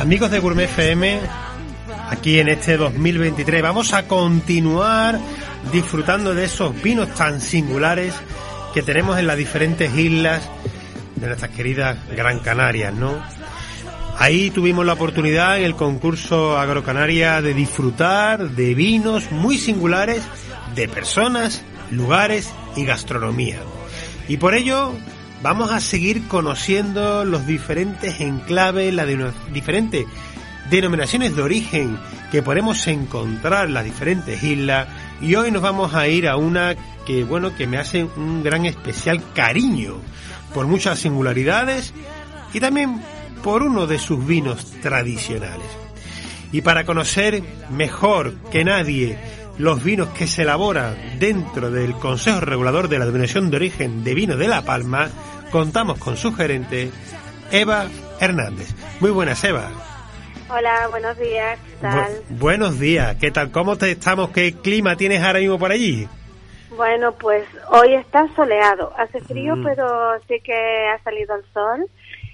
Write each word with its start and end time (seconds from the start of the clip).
Amigos 0.00 0.30
de 0.30 0.38
Gourmet 0.38 0.64
FM, 0.64 1.20
aquí 2.08 2.38
en 2.38 2.48
este 2.48 2.78
2023 2.78 3.60
vamos 3.60 3.92
a 3.92 4.08
continuar 4.08 5.20
disfrutando 5.70 6.34
de 6.34 6.46
esos 6.46 6.80
vinos 6.82 7.14
tan 7.14 7.42
singulares 7.42 8.14
que 8.72 8.80
tenemos 8.80 9.18
en 9.18 9.26
las 9.26 9.36
diferentes 9.36 9.94
islas 9.94 10.48
de 11.16 11.26
nuestras 11.26 11.50
queridas 11.50 11.98
Gran 12.16 12.38
Canarias, 12.38 12.94
¿no? 12.94 13.22
Ahí 14.16 14.48
tuvimos 14.48 14.86
la 14.86 14.94
oportunidad 14.94 15.58
en 15.58 15.64
el 15.64 15.76
concurso 15.76 16.58
Agrocanaria 16.58 17.42
de 17.42 17.52
disfrutar 17.52 18.48
de 18.48 18.74
vinos 18.74 19.30
muy 19.30 19.58
singulares 19.58 20.22
de 20.74 20.88
personas, 20.88 21.62
lugares 21.90 22.50
y 22.74 22.86
gastronomía. 22.86 23.58
Y 24.28 24.38
por 24.38 24.54
ello 24.54 24.94
vamos 25.42 25.72
a 25.72 25.80
seguir 25.80 26.26
conociendo 26.28 27.24
los 27.24 27.46
diferentes 27.46 28.20
enclaves, 28.20 28.92
las 28.92 29.06
diferentes 29.52 30.06
denominaciones 30.70 31.34
de 31.34 31.42
origen 31.42 31.98
que 32.30 32.42
podemos 32.42 32.86
encontrar 32.86 33.66
en 33.66 33.74
las 33.74 33.84
diferentes 33.84 34.42
islas 34.42 34.88
y 35.20 35.34
hoy 35.34 35.50
nos 35.50 35.62
vamos 35.62 35.94
a 35.94 36.06
ir 36.06 36.28
a 36.28 36.36
una 36.36 36.76
que 37.06 37.24
bueno 37.24 37.56
que 37.56 37.66
me 37.66 37.78
hace 37.78 38.04
un 38.04 38.42
gran 38.42 38.66
especial 38.66 39.20
cariño 39.34 39.96
por 40.54 40.66
muchas 40.66 40.98
singularidades 40.98 41.92
y 42.52 42.60
también 42.60 43.00
por 43.42 43.62
uno 43.62 43.86
de 43.86 43.98
sus 43.98 44.24
vinos 44.24 44.64
tradicionales. 44.82 45.66
Y 46.52 46.62
para 46.62 46.84
conocer 46.84 47.42
mejor 47.70 48.34
que 48.50 48.64
nadie 48.64 49.18
los 49.58 49.82
vinos 49.84 50.08
que 50.08 50.26
se 50.26 50.42
elaboran 50.42 50.96
dentro 51.18 51.70
del 51.70 51.92
Consejo 51.92 52.40
Regulador 52.40 52.88
de 52.88 52.98
la 52.98 53.04
Denominación 53.04 53.50
de 53.50 53.56
Origen 53.56 54.02
de 54.02 54.14
Vino 54.14 54.36
de 54.36 54.48
La 54.48 54.62
Palma, 54.62 55.10
contamos 55.50 55.98
con 55.98 56.16
su 56.16 56.32
gerente, 56.34 56.90
Eva 57.50 57.86
Hernández. 58.20 58.74
Muy 59.00 59.10
buenas, 59.10 59.42
Eva. 59.44 59.68
Hola, 60.48 60.88
buenos 60.88 61.16
días. 61.18 61.58
¿qué 61.64 61.76
tal? 61.80 62.22
buenos 62.30 62.80
días, 62.80 63.16
¿qué 63.20 63.30
tal? 63.30 63.50
¿Cómo 63.50 63.76
te 63.76 63.92
estamos? 63.92 64.30
¿Qué 64.30 64.52
clima 64.52 64.96
tienes 64.96 65.22
ahora 65.22 65.38
mismo 65.38 65.58
por 65.58 65.70
allí? 65.70 66.08
Bueno, 66.76 67.12
pues 67.12 67.44
hoy 67.68 67.94
está 67.94 68.26
soleado. 68.34 68.92
Hace 68.96 69.20
frío, 69.20 69.56
mm. 69.56 69.64
pero 69.64 70.20
sí 70.28 70.40
que 70.42 70.88
ha 70.88 71.02
salido 71.02 71.36
el 71.36 71.44
sol. 71.52 71.86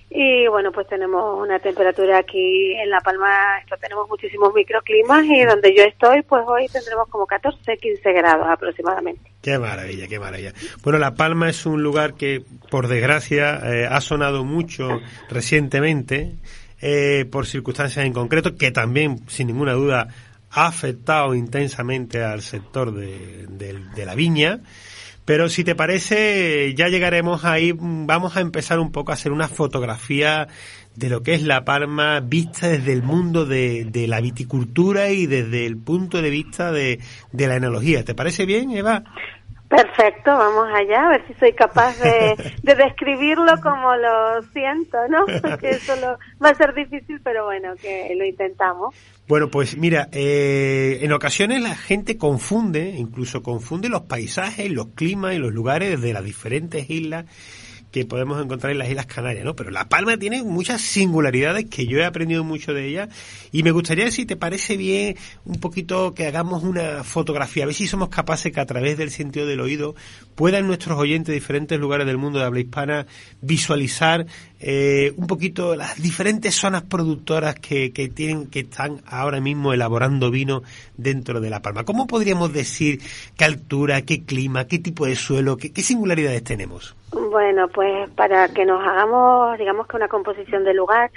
Y 0.09 0.47
bueno, 0.47 0.71
pues 0.71 0.87
tenemos 0.87 1.43
una 1.43 1.59
temperatura 1.59 2.19
aquí 2.19 2.75
en 2.75 2.91
La 2.91 3.01
Palma, 3.01 3.59
esto 3.59 3.77
tenemos 3.81 4.09
muchísimos 4.09 4.55
microclimas 4.55 5.25
y 5.25 5.45
donde 5.45 5.75
yo 5.77 5.83
estoy, 5.83 6.23
pues 6.23 6.45
hoy 6.47 6.69
tendremos 6.69 7.09
como 7.09 7.27
14, 7.27 7.77
15 7.77 8.13
grados 8.13 8.47
aproximadamente. 8.49 9.33
Qué 9.43 9.59
maravilla, 9.59 10.07
qué 10.07 10.21
maravilla. 10.21 10.53
Bueno, 10.85 11.01
La 11.01 11.15
Palma 11.15 11.49
es 11.49 11.67
un 11.67 11.83
lugar 11.83 12.15
que, 12.15 12.43
por 12.71 12.87
desgracia, 12.87 13.61
eh, 13.65 13.89
ha 13.91 14.01
sonado 14.01 14.45
mucho 14.45 15.01
recientemente 15.29 16.37
eh, 16.81 17.27
por 17.31 17.47
circunstancias 17.47 18.07
en 18.07 18.13
concreto 18.13 18.57
que 18.57 18.71
también, 18.71 19.29
sin 19.29 19.49
ninguna 19.49 19.73
duda, 19.73 20.09
ha 20.53 20.67
afectado 20.67 21.35
intensamente 21.35 22.23
al 22.23 22.43
sector 22.43 22.95
de, 22.95 23.47
de 23.49 24.07
la 24.07 24.15
viña. 24.15 24.61
Pero 25.27 25.49
si 25.49 25.65
te 25.65 25.75
parece, 25.75 26.73
ya 26.75 26.89
llegaremos 26.89 27.45
ahí, 27.45 27.73
vamos 27.77 28.37
a 28.37 28.41
empezar 28.41 28.79
un 28.79 28.93
poco 28.93 29.11
a 29.11 29.15
hacer 29.15 29.33
una 29.33 29.49
fotografía 29.49 30.47
de 30.95 31.11
lo 31.11 31.25
que 31.25 31.35
es 31.35 31.43
La 31.43 31.65
Palma 31.65 32.21
vista 32.21 32.69
desde 32.69 32.93
el 32.93 33.03
mundo 33.03 33.45
de, 33.45 34.07
la 34.09 34.21
viticultura 34.21 35.11
y 35.11 35.27
desde 35.27 35.67
el 35.67 35.79
punto 35.79 36.23
de 36.23 36.31
vista 36.31 36.71
de, 36.71 37.01
de 37.33 37.47
la 37.49 37.57
enología. 37.57 38.05
¿Te 38.05 38.15
parece 38.15 38.47
bien, 38.47 38.71
Eva? 38.71 39.03
Perfecto, 39.69 40.31
vamos 40.31 40.69
allá, 40.73 41.07
a 41.07 41.09
ver 41.11 41.27
si 41.27 41.35
soy 41.35 41.53
capaz 41.53 41.99
de, 41.99 42.37
describirlo 42.63 43.61
como 43.61 43.97
lo 43.97 44.43
siento, 44.53 44.97
¿no? 45.09 45.25
Porque 45.43 45.71
eso 45.71 45.93
va 46.43 46.51
a 46.51 46.55
ser 46.55 46.73
difícil, 46.75 47.21
pero 47.25 47.47
bueno, 47.47 47.75
que 47.81 48.15
lo 48.17 48.25
intentamos. 48.25 48.95
Bueno, 49.27 49.49
pues 49.49 49.77
mira, 49.77 50.09
eh, 50.13 51.01
en 51.03 51.13
ocasiones 51.13 51.61
la 51.61 51.75
gente 51.75 52.17
confunde, 52.17 52.91
incluso 52.97 53.43
confunde 53.43 53.89
los 53.89 54.03
paisajes, 54.03 54.71
los 54.71 54.89
climas 54.95 55.35
y 55.35 55.39
los 55.39 55.53
lugares 55.53 56.01
de 56.01 56.13
las 56.13 56.23
diferentes 56.23 56.89
islas 56.89 57.27
que 57.97 58.05
podemos 58.05 58.45
encontrar 58.45 58.73
en 58.73 58.79
las 58.79 58.91
Islas 58.91 59.07
Canarias, 59.07 59.43
¿no? 59.43 59.57
Pero 59.57 59.71
La 59.71 59.89
Palma 59.89 60.19
tiene 60.19 60.43
muchas 60.43 60.83
singularidades 60.83 61.65
que 61.65 61.87
yo 61.87 61.97
he 61.97 62.05
aprendido 62.05 62.45
mucho 62.45 62.75
de 62.75 62.87
ella 62.87 63.09
y 63.53 63.63
me 63.63 63.71
gustaría, 63.71 64.11
si 64.11 64.27
te 64.27 64.37
parece 64.37 64.77
bien, 64.77 65.17
un 65.47 65.61
poquito 65.61 66.13
que 66.13 66.27
hagamos 66.27 66.63
una 66.63 67.05
fotografía, 67.05 67.63
a 67.63 67.67
ver 67.67 67.75
si 67.75 67.87
somos 67.87 68.11
capaces 68.11 68.53
que 68.53 68.61
a 68.61 68.67
través 68.67 68.99
del 68.99 69.11
sentido 69.11 69.47
del 69.47 69.61
oído 69.61 69.95
puedan 70.35 70.67
nuestros 70.67 70.99
oyentes 70.99 71.29
de 71.29 71.37
diferentes 71.37 71.81
lugares 71.81 72.07
del 72.07 72.19
mundo 72.19 72.39
de 72.39 72.45
habla 72.45 72.61
hispana 72.61 73.07
visualizar 73.41 74.27
eh, 74.61 75.15
un 75.17 75.27
poquito 75.27 75.75
las 75.75 75.97
diferentes 76.03 76.55
zonas 76.55 76.83
productoras 76.83 77.55
que, 77.55 77.93
que 77.93 78.09
tienen, 78.09 78.49
que 78.49 78.61
están 78.61 79.01
ahora 79.07 79.41
mismo 79.41 79.73
elaborando 79.73 80.31
vino 80.31 80.63
dentro 80.99 81.41
de 81.41 81.49
La 81.49 81.63
Palma. 81.63 81.85
¿Cómo 81.85 82.07
podríamos 82.07 82.53
decir 82.53 83.01
qué 83.39 83.47
altura, 83.47 84.03
qué 84.03 84.25
clima, 84.25 84.67
qué 84.67 84.79
tipo 84.79 85.07
de 85.07 85.17
suelo, 85.17 85.57
qué, 85.57 85.73
qué 85.73 85.83
singularidades 85.83 86.45
tenemos? 86.45 86.95
Bueno, 87.37 87.69
pues 87.69 88.09
para 88.13 88.49
que 88.49 88.65
nos 88.65 88.81
hagamos, 88.83 89.59
digamos 89.59 89.87
que 89.87 89.97
una 89.97 90.09
composición 90.09 90.65
de 90.65 90.73
lugar, 90.73 91.11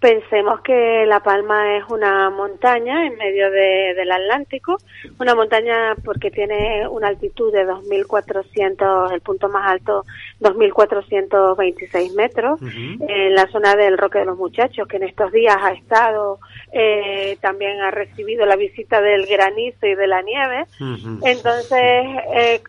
Pensemos 0.00 0.62
que 0.62 1.04
La 1.06 1.20
Palma 1.20 1.76
es 1.76 1.84
una 1.90 2.30
montaña 2.30 3.06
en 3.06 3.18
medio 3.18 3.50
del 3.50 4.10
Atlántico, 4.10 4.78
una 5.18 5.34
montaña 5.34 5.94
porque 6.02 6.30
tiene 6.30 6.88
una 6.88 7.08
altitud 7.08 7.52
de 7.52 7.66
2.400, 7.66 9.12
el 9.12 9.20
punto 9.20 9.50
más 9.50 9.70
alto, 9.70 10.06
2.426 10.40 12.14
metros, 12.14 12.60
en 12.62 13.34
la 13.34 13.46
zona 13.48 13.76
del 13.76 13.98
Roque 13.98 14.20
de 14.20 14.24
los 14.24 14.38
Muchachos, 14.38 14.88
que 14.88 14.96
en 14.96 15.04
estos 15.04 15.30
días 15.32 15.56
ha 15.60 15.72
estado, 15.72 16.38
eh, 16.72 17.36
también 17.40 17.80
ha 17.80 17.90
recibido 17.90 18.46
la 18.46 18.56
visita 18.56 19.00
del 19.00 19.26
granizo 19.26 19.86
y 19.86 19.94
de 19.94 20.06
la 20.06 20.22
nieve. 20.22 20.64
Entonces, 21.22 22.06
eh, 22.34 22.62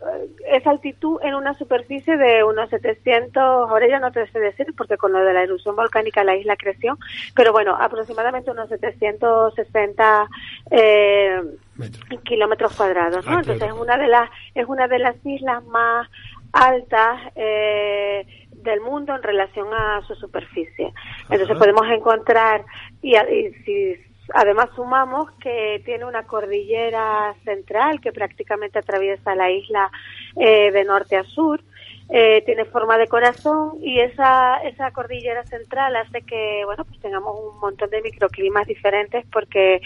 esa 0.52 0.70
altitud 0.70 1.20
en 1.24 1.36
una 1.36 1.58
superficie 1.58 2.18
de 2.18 2.44
unos 2.44 2.70
700, 2.70 3.42
ahora 3.42 3.88
ya 3.88 4.00
no 4.00 4.12
te 4.12 4.28
sé 4.31 4.40
decir, 4.40 4.68
porque 4.78 4.98
con 4.98 5.14
lo 5.14 5.20
de 5.20 5.34
la 5.34 5.44
erupción 5.44 5.76
volcánica 5.76 6.24
la 6.24 6.36
isla 6.36 6.56
creció, 6.56 6.98
pero 7.36 7.52
bueno, 7.52 7.76
aproximadamente 7.80 8.52
unos 8.52 8.70
760 8.70 10.28
eh, 10.72 11.42
kilómetros 12.24 12.76
cuadrados, 12.76 13.26
¿no? 13.26 13.40
Entonces 13.40 13.70
es 13.70 13.74
una 13.74 13.98
de 13.98 14.08
las 14.08 14.30
es 14.54 14.68
una 14.68 14.88
de 14.88 15.00
las 15.00 15.16
islas 15.26 15.64
más 15.66 16.08
altas 16.53 17.19
eh, 17.35 18.25
del 18.51 18.81
mundo 18.81 19.16
en 19.16 19.23
relación 19.23 19.67
a 19.73 20.01
su 20.07 20.16
superficie. 20.16 20.94
Entonces 21.29 21.57
podemos 21.57 21.88
encontrar 21.88 22.63
y, 23.01 23.13
si 23.66 23.95
además 24.34 24.69
sumamos 24.75 25.31
que 25.41 25.81
tiene 25.85 26.06
una 26.06 26.23
cordillera 26.23 27.34
central 27.44 28.00
que 28.00 28.12
prácticamente 28.12 28.79
atraviesa 28.79 29.35
la 29.35 29.50
isla 29.50 29.91
eh, 30.38 30.72
de 30.72 30.84
norte 30.84 31.17
a 31.17 31.23
sur 31.23 31.62
eh, 32.14 32.44
tiene 32.46 32.66
forma 32.66 32.98
de 32.98 33.08
corazón 33.08 33.78
y 33.82 34.02
esa, 34.02 34.58
esa 34.64 34.92
cordillera 34.92 35.46
central 35.46 35.96
hace 35.96 36.22
que, 36.24 36.64
bueno, 36.66 36.84
pues 36.84 37.00
tengamos 37.00 37.38
un 37.40 37.58
montón 37.62 37.90
de 37.90 38.02
microclimas 38.02 38.68
diferentes 38.68 39.25
porque 39.31 39.81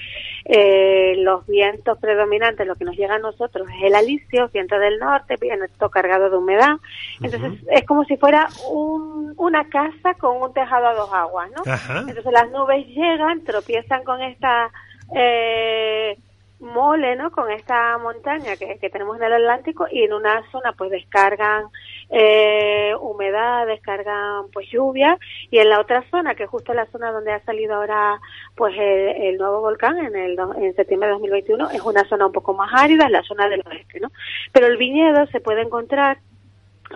eh, 0.45 1.13
los 1.17 1.45
vientos 1.45 1.99
predominantes, 1.99 2.65
lo 2.65 2.73
que 2.73 2.83
nos 2.83 2.95
llega 2.97 3.15
a 3.15 3.19
nosotros 3.19 3.67
es 3.77 3.83
el 3.83 3.93
alisio, 3.93 4.49
viento 4.51 4.79
del 4.79 4.97
norte, 4.97 5.35
viento 5.39 5.89
cargado 5.91 6.31
de 6.31 6.37
humedad. 6.37 6.77
Entonces 7.21 7.61
es 7.69 7.85
como 7.85 8.03
si 8.05 8.17
fuera 8.17 8.47
un, 8.71 9.35
una 9.37 9.69
casa 9.69 10.15
con 10.15 10.41
un 10.41 10.51
tejado 10.51 10.87
a 10.87 10.95
dos 10.95 11.13
aguas, 11.13 11.51
¿no? 11.51 11.61
Entonces 12.07 12.33
las 12.33 12.49
nubes 12.49 12.87
llegan, 12.87 13.43
tropiezan 13.43 14.03
con 14.03 14.23
esta... 14.23 14.71
Eh, 15.15 16.17
mole, 16.59 17.15
¿no? 17.15 17.31
Con 17.31 17.51
esta 17.51 17.97
montaña 17.97 18.55
que, 18.55 18.79
que, 18.79 18.89
tenemos 18.89 19.17
en 19.17 19.23
el 19.23 19.33
Atlántico 19.33 19.87
y 19.91 20.03
en 20.03 20.13
una 20.13 20.41
zona 20.51 20.71
pues 20.71 20.89
descargan 20.89 21.65
eh, 22.09 22.93
humedad, 22.99 23.65
descargan 23.67 24.45
pues 24.53 24.67
lluvia 24.71 25.17
y 25.49 25.59
en 25.59 25.69
la 25.69 25.79
otra 25.79 26.03
zona, 26.09 26.35
que 26.35 26.45
justo 26.45 26.73
la 26.73 26.85
zona 26.87 27.11
donde 27.11 27.31
ha 27.31 27.43
salido 27.43 27.75
ahora 27.75 28.19
pues 28.55 28.75
el, 28.77 29.37
nuevo 29.37 29.61
volcán 29.61 29.97
en 29.97 30.15
el 30.15 30.37
en 30.57 30.75
septiembre 30.75 31.07
de 31.07 31.13
2021, 31.13 31.69
es 31.71 31.81
una 31.81 32.03
zona 32.05 32.27
un 32.27 32.31
poco 32.31 32.53
más 32.53 32.71
árida, 32.73 33.05
es 33.05 33.11
la 33.11 33.23
zona 33.23 33.49
del 33.49 33.63
oeste, 33.67 33.99
¿no? 33.99 34.11
Pero 34.51 34.67
el 34.67 34.77
viñedo 34.77 35.25
se 35.27 35.39
puede 35.39 35.61
encontrar 35.61 36.19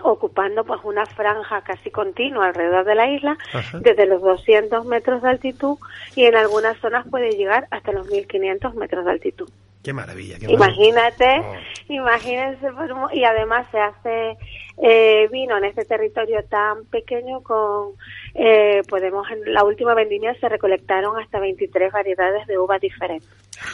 ocupando 0.04 0.64
pues 0.64 0.80
una 0.84 1.04
franja 1.06 1.62
casi 1.62 1.90
continua 1.90 2.46
alrededor 2.46 2.84
de 2.84 2.94
la 2.94 3.10
isla, 3.10 3.36
desde 3.80 4.06
los 4.06 4.22
200 4.22 4.84
metros 4.86 5.22
de 5.22 5.28
altitud 5.28 5.78
y 6.14 6.24
en 6.24 6.36
algunas 6.36 6.78
zonas 6.78 7.06
puede 7.08 7.32
llegar 7.32 7.66
hasta 7.70 7.92
los 7.92 8.08
1500 8.08 8.74
metros 8.74 9.04
de 9.04 9.10
altitud. 9.10 9.50
Qué 9.82 9.92
maravilla. 9.92 10.36
Imagínate, 10.46 11.40
oh. 11.40 11.54
imagínense, 11.88 12.66
y 13.12 13.24
además 13.24 13.66
se 13.70 13.78
hace 13.78 14.36
eh, 14.82 15.28
vino 15.32 15.56
en 15.56 15.64
este 15.64 15.84
territorio 15.84 16.44
tan 16.44 16.84
pequeño 16.86 17.42
con, 17.42 17.92
eh, 18.34 18.82
podemos, 18.88 19.30
en 19.30 19.52
la 19.52 19.64
última 19.64 19.94
vendimia 19.94 20.34
se 20.34 20.48
recolectaron 20.48 21.18
hasta 21.18 21.40
23 21.40 21.92
variedades 21.92 22.46
de 22.46 22.58
uvas 22.58 22.80
diferentes. 22.80 23.30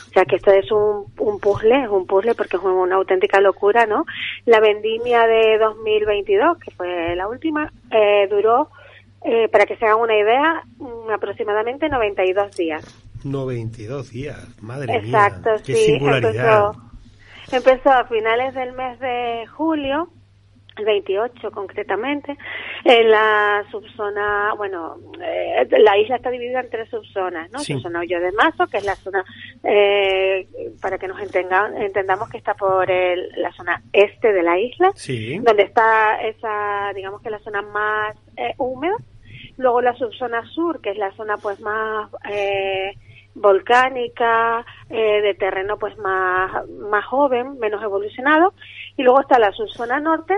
O 0.09 0.13
sea 0.13 0.25
que 0.25 0.37
esto 0.37 0.53
es 0.53 0.71
un, 0.71 1.07
un 1.19 1.41
puzzle, 1.41 1.85
es 1.85 1.89
un 1.89 2.07
puzzle 2.07 2.35
porque 2.35 2.57
es 2.57 2.63
una 2.63 2.97
auténtica 2.97 3.41
locura, 3.41 3.87
¿no? 3.87 4.05
La 4.45 4.61
vendimia 4.61 5.27
de 5.27 5.59
2022, 5.59 6.59
que 6.59 6.71
fue 6.73 7.15
la 7.17 7.29
última, 7.29 7.73
eh, 7.91 8.27
duró, 8.31 8.71
eh, 9.25 9.49
para 9.49 9.67
que 9.67 9.77
se 9.77 9.85
hagan 9.85 10.01
una 10.01 10.17
idea, 10.17 10.63
mm, 10.79 11.11
aproximadamente 11.11 11.89
92 11.89 12.57
días. 12.57 13.06
92 13.31 14.11
días, 14.11 14.63
madre 14.63 14.97
Exacto, 14.97 15.51
mía. 15.51 15.63
Qué 15.65 15.75
sí, 15.75 15.85
singularidad. 15.85 16.73
Empezó, 17.53 17.91
a 17.91 18.05
finales 18.05 18.55
del 18.55 18.73
mes 18.73 18.99
de 18.99 19.47
julio, 19.47 20.09
el 20.77 20.85
28 20.85 21.51
concretamente, 21.53 22.37
en 22.85 23.11
la 23.11 23.65
subzona, 23.71 24.53
bueno, 24.57 24.97
eh, 25.23 25.67
la 25.79 25.97
isla 25.97 26.17
está 26.17 26.31
dividida 26.31 26.61
en 26.61 26.71
tres 26.71 26.89
subzonas, 26.91 27.51
¿no? 27.51 27.61
Sí. 27.61 27.73
Subzona 27.75 28.01
Hoyo 28.01 28.21
de 28.21 28.33
Mazo, 28.33 28.67
que 28.67 28.79
es 28.79 28.85
la 28.85 28.97
zona, 28.97 29.25
eh, 29.63 30.47
para 30.81 30.99
que 30.99 31.09
nos 31.09 31.21
entendamos 31.21 32.29
que 32.29 32.39
está 32.39 32.55
por 32.55 32.91
el, 32.91 33.31
la 33.37 33.53
zona 33.53 33.83
este 33.93 34.33
de 34.33 34.43
la 34.43 34.59
isla, 34.59 34.91
sí. 34.95 35.39
donde 35.39 35.63
está 35.63 36.21
esa, 36.23 36.93
digamos 36.95 37.23
que 37.23 37.31
la 37.31 37.39
zona 37.41 37.63
más 37.63 38.17
eh, 38.37 38.55
húmeda. 38.59 38.97
Luego 39.57 39.81
la 39.81 39.95
subzona 39.95 40.45
sur, 40.51 40.81
que 40.83 40.91
es 40.91 40.99
la 40.99 41.13
zona 41.13 41.39
pues 41.39 41.61
más 41.61 42.11
eh, 42.31 42.93
volcánica, 43.37 44.65
eh, 44.91 45.21
de 45.21 45.35
terreno 45.35 45.77
pues 45.79 45.97
más, 45.99 46.69
más 46.69 47.05
joven, 47.05 47.59
menos 47.59 47.83
evolucionado, 47.83 48.55
y 48.97 49.03
luego 49.03 49.21
está 49.21 49.39
la 49.39 49.53
subzona 49.53 50.01
norte, 50.01 50.35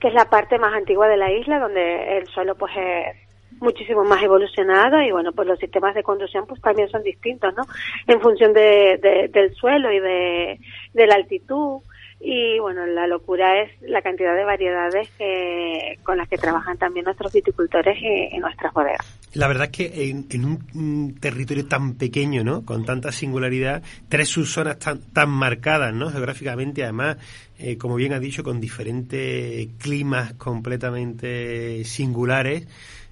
que 0.00 0.08
es 0.08 0.14
la 0.14 0.28
parte 0.28 0.58
más 0.58 0.74
antigua 0.74 1.08
de 1.08 1.16
la 1.16 1.32
isla, 1.32 1.58
donde 1.58 2.18
el 2.18 2.26
suelo 2.26 2.56
pues 2.56 2.72
es 2.76 3.16
muchísimo 3.60 4.04
más 4.04 4.22
evolucionado 4.22 5.00
y 5.00 5.10
bueno, 5.10 5.32
pues 5.32 5.48
los 5.48 5.58
sistemas 5.58 5.94
de 5.94 6.02
conducción 6.02 6.46
pues 6.46 6.60
también 6.60 6.88
son 6.90 7.02
distintos, 7.02 7.54
¿no? 7.56 7.64
En 8.06 8.20
función 8.20 8.52
de, 8.52 9.28
del 9.32 9.54
suelo 9.54 9.90
y 9.92 9.98
de, 9.98 10.60
de 10.92 11.06
la 11.06 11.14
altitud 11.14 11.80
y 12.20 12.58
bueno, 12.58 12.84
la 12.86 13.06
locura 13.06 13.62
es 13.62 13.70
la 13.82 14.02
cantidad 14.02 14.34
de 14.34 14.44
variedades 14.44 15.08
que, 15.16 15.98
con 16.02 16.18
las 16.18 16.28
que 16.28 16.36
trabajan 16.36 16.76
también 16.76 17.04
nuestros 17.04 17.32
viticultores 17.32 17.96
en, 18.02 18.40
nuestras 18.40 18.72
bodegas. 18.72 19.17
La 19.34 19.46
verdad 19.46 19.68
es 19.70 19.70
que 19.70 20.10
en, 20.10 20.44
un, 20.44 21.16
territorio 21.20 21.66
tan 21.66 21.94
pequeño, 21.94 22.44
¿no? 22.44 22.64
Con 22.64 22.84
tanta 22.84 23.12
singularidad, 23.12 23.82
tres 24.08 24.28
subzonas 24.28 24.78
tan, 24.78 25.00
tan 25.00 25.30
marcadas, 25.30 25.94
¿no? 25.94 26.10
Geográficamente, 26.10 26.82
además, 26.82 27.18
eh, 27.58 27.76
como 27.76 27.96
bien 27.96 28.12
ha 28.12 28.20
dicho, 28.20 28.42
con 28.42 28.60
diferentes 28.60 29.68
climas 29.78 30.32
completamente 30.34 31.84
singulares, 31.84 32.66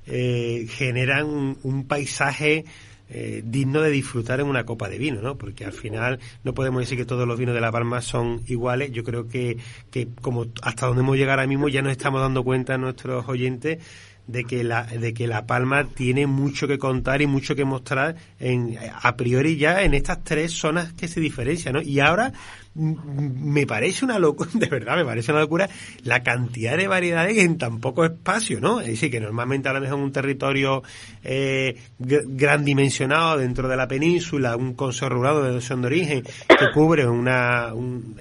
eh, 0.06 0.66
generan 0.70 1.56
un 1.62 1.84
paisaje 1.86 2.64
eh, 3.08 3.40
digno 3.44 3.82
de 3.82 3.90
disfrutar 3.90 4.40
en 4.40 4.46
una 4.46 4.66
copa 4.66 4.88
de 4.88 4.98
vino, 4.98 5.22
¿no? 5.22 5.38
Porque 5.38 5.64
al 5.64 5.72
final 5.72 6.18
no 6.42 6.54
podemos 6.54 6.80
decir 6.80 6.98
que 6.98 7.04
todos 7.04 7.26
los 7.26 7.38
vinos 7.38 7.54
de 7.54 7.60
La 7.60 7.70
Palma 7.70 8.00
son 8.00 8.42
iguales. 8.48 8.90
Yo 8.90 9.04
creo 9.04 9.28
que, 9.28 9.58
que 9.92 10.08
como 10.20 10.46
hasta 10.62 10.86
donde 10.86 11.02
hemos 11.02 11.16
llegado 11.16 11.38
ahora 11.38 11.46
mismo 11.46 11.68
ya 11.68 11.82
nos 11.82 11.92
estamos 11.92 12.20
dando 12.20 12.42
cuenta 12.42 12.76
nuestros 12.78 13.28
oyentes 13.28 13.78
de 14.26 14.44
que 14.44 14.64
la 14.64 14.84
de 14.84 15.14
que 15.14 15.26
la 15.26 15.46
Palma 15.46 15.84
tiene 15.84 16.26
mucho 16.26 16.66
que 16.66 16.78
contar 16.78 17.22
y 17.22 17.26
mucho 17.26 17.54
que 17.54 17.64
mostrar 17.64 18.16
en 18.38 18.76
a 19.02 19.16
priori 19.16 19.56
ya 19.56 19.82
en 19.82 19.94
estas 19.94 20.24
tres 20.24 20.52
zonas 20.52 20.92
que 20.92 21.08
se 21.08 21.20
diferencian, 21.20 21.74
¿no? 21.74 21.82
Y 21.82 22.00
ahora 22.00 22.32
me 22.76 23.66
parece 23.66 24.04
una 24.04 24.18
locura, 24.18 24.50
de 24.54 24.66
verdad 24.66 24.96
me 24.96 25.04
parece 25.04 25.32
una 25.32 25.40
locura 25.40 25.68
la 26.02 26.22
cantidad 26.22 26.76
de 26.76 26.88
variedades 26.88 27.38
en 27.38 27.56
tan 27.56 27.80
poco 27.80 28.04
espacio, 28.04 28.60
¿no? 28.60 28.80
Es 28.80 28.88
decir, 28.88 29.10
que 29.10 29.20
normalmente 29.20 29.68
a 29.68 29.72
lo 29.72 29.80
mejor 29.80 29.98
un 29.98 30.12
territorio 30.12 30.82
eh, 31.24 31.76
gran 31.98 32.64
dimensionado 32.64 33.38
dentro 33.38 33.68
de 33.68 33.76
la 33.76 33.88
península, 33.88 34.56
un 34.56 34.74
consejo 34.74 35.08
rural 35.10 35.42
de 35.42 35.76
de 35.76 35.86
origen 35.86 36.22
que 36.22 36.70
cubre 36.72 37.06
una, 37.06 37.72
un, 37.74 38.16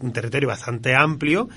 un 0.00 0.12
territorio 0.12 0.48
bastante 0.48 0.94
amplio, 0.94 1.48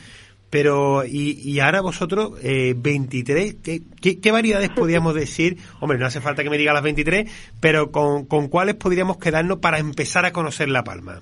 pero, 0.54 1.04
y, 1.04 1.32
y 1.44 1.62
ahora 1.62 1.82
vosotros, 1.82 2.34
eh, 2.44 2.76
23, 2.78 3.56
¿qué, 3.64 3.82
¿qué, 4.22 4.32
variedades 4.32 4.70
podríamos 4.76 5.16
decir? 5.16 5.58
Hombre, 5.80 5.98
no 5.98 6.06
hace 6.06 6.22
falta 6.22 6.44
que 6.44 6.52
me 6.52 6.60
diga 6.60 6.74
las 6.74 6.84
23, 6.84 7.56
pero 7.60 7.92
¿con, 7.92 8.28
con 8.28 8.50
cuáles 8.50 8.76
podríamos 8.76 9.18
quedarnos 9.18 9.58
para 9.58 9.80
empezar 9.80 10.26
a 10.26 10.32
conocer 10.32 10.70
La 10.70 10.84
Palma? 10.84 11.22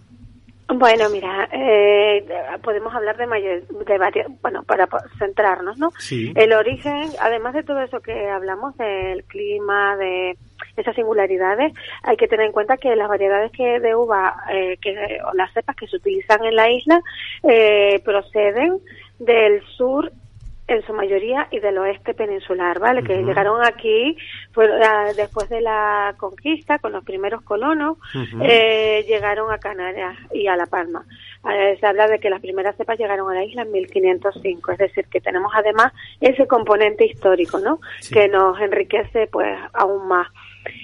Bueno, 0.68 1.10
mira, 1.10 1.48
eh, 1.54 2.25
podemos 2.62 2.94
hablar 2.94 3.16
de, 3.16 3.28
mayor, 3.28 3.66
de 3.68 3.98
varios, 3.98 4.28
bueno, 4.42 4.63
para 4.63 4.88
centrarnos, 5.18 5.78
¿no? 5.78 5.92
Sí. 5.98 6.33
El 6.36 6.51
origen, 6.51 7.10
además 7.22 7.54
de 7.54 7.63
todo 7.63 7.81
eso 7.81 8.01
que 8.01 8.30
hablamos 8.30 8.75
del 8.78 9.24
clima, 9.25 9.95
de 9.95 10.38
esas 10.78 10.95
singularidades, 10.95 11.74
hay 12.04 12.16
que 12.16 12.28
tener 12.28 12.45
en 12.45 12.51
cuenta 12.51 12.78
que 12.78 12.95
las 12.95 13.10
variedades 13.10 13.51
que 13.51 13.80
de 13.80 13.95
uva, 13.95 14.44
eh, 14.51 14.78
que, 14.81 15.19
o 15.25 15.33
las 15.33 15.54
cepas 15.54 15.75
que 15.75 15.88
se 15.88 15.98
utilizan 15.98 16.44
en 16.45 16.56
la 16.56 16.69
isla, 16.69 17.01
eh, 17.44 18.01
proceden 18.06 18.80
del 19.21 19.62
sur 19.77 20.12
en 20.68 20.85
su 20.85 20.94
mayoría 20.94 21.47
y 21.51 21.59
del 21.59 21.77
oeste 21.77 22.13
peninsular, 22.13 22.79
¿vale? 22.79 23.03
Que 23.03 23.23
llegaron 23.23 23.62
aquí 23.63 24.15
después 25.18 25.50
de 25.50 25.59
la 25.59 26.15
conquista 26.18 26.79
con 26.79 26.94
los 26.94 27.03
primeros 27.03 27.41
colonos, 27.41 27.97
eh, 28.41 29.03
llegaron 29.07 29.51
a 29.51 29.57
Canarias 29.57 30.18
y 30.33 30.47
a 30.47 30.56
La 30.56 30.65
Palma. 30.68 31.06
Eh, 31.51 31.75
se 31.79 31.85
habla 31.85 32.07
de 32.07 32.19
que 32.19 32.29
las 32.29 32.39
primeras 32.39 32.77
cepas 32.77 32.97
llegaron 32.97 33.29
a 33.29 33.33
la 33.33 33.44
isla 33.44 33.63
en 33.63 33.71
1505, 33.71 34.71
es 34.71 34.77
decir, 34.77 35.06
que 35.07 35.19
tenemos 35.19 35.51
además 35.53 35.91
ese 36.21 36.47
componente 36.47 37.06
histórico, 37.06 37.59
¿no? 37.59 37.79
Que 38.12 38.29
nos 38.29 38.59
enriquece 38.62 39.27
pues 39.27 39.59
aún 39.73 40.07
más. 40.07 40.27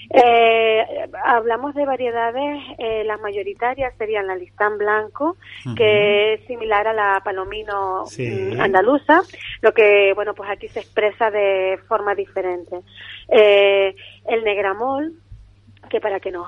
Eh, 0.09 1.07
hablamos 1.25 1.75
de 1.75 1.85
variedades, 1.85 2.63
eh, 2.79 3.03
las 3.05 3.19
mayoritarias 3.19 3.93
serían 3.97 4.27
la 4.27 4.35
listán 4.35 4.77
blanco, 4.77 5.37
que 5.75 6.33
es 6.33 6.45
similar 6.47 6.87
a 6.87 6.93
la 6.93 7.21
palomino 7.23 8.05
mm, 8.17 8.59
andaluza, 8.59 9.21
lo 9.61 9.73
que, 9.73 10.13
bueno, 10.15 10.33
pues 10.33 10.49
aquí 10.49 10.67
se 10.69 10.79
expresa 10.79 11.29
de 11.29 11.79
forma 11.87 12.15
diferente. 12.15 12.79
Eh, 13.29 13.95
el 14.27 14.43
negramol, 14.43 15.13
que 15.89 16.01
para 16.01 16.19
que 16.19 16.31
nos 16.31 16.47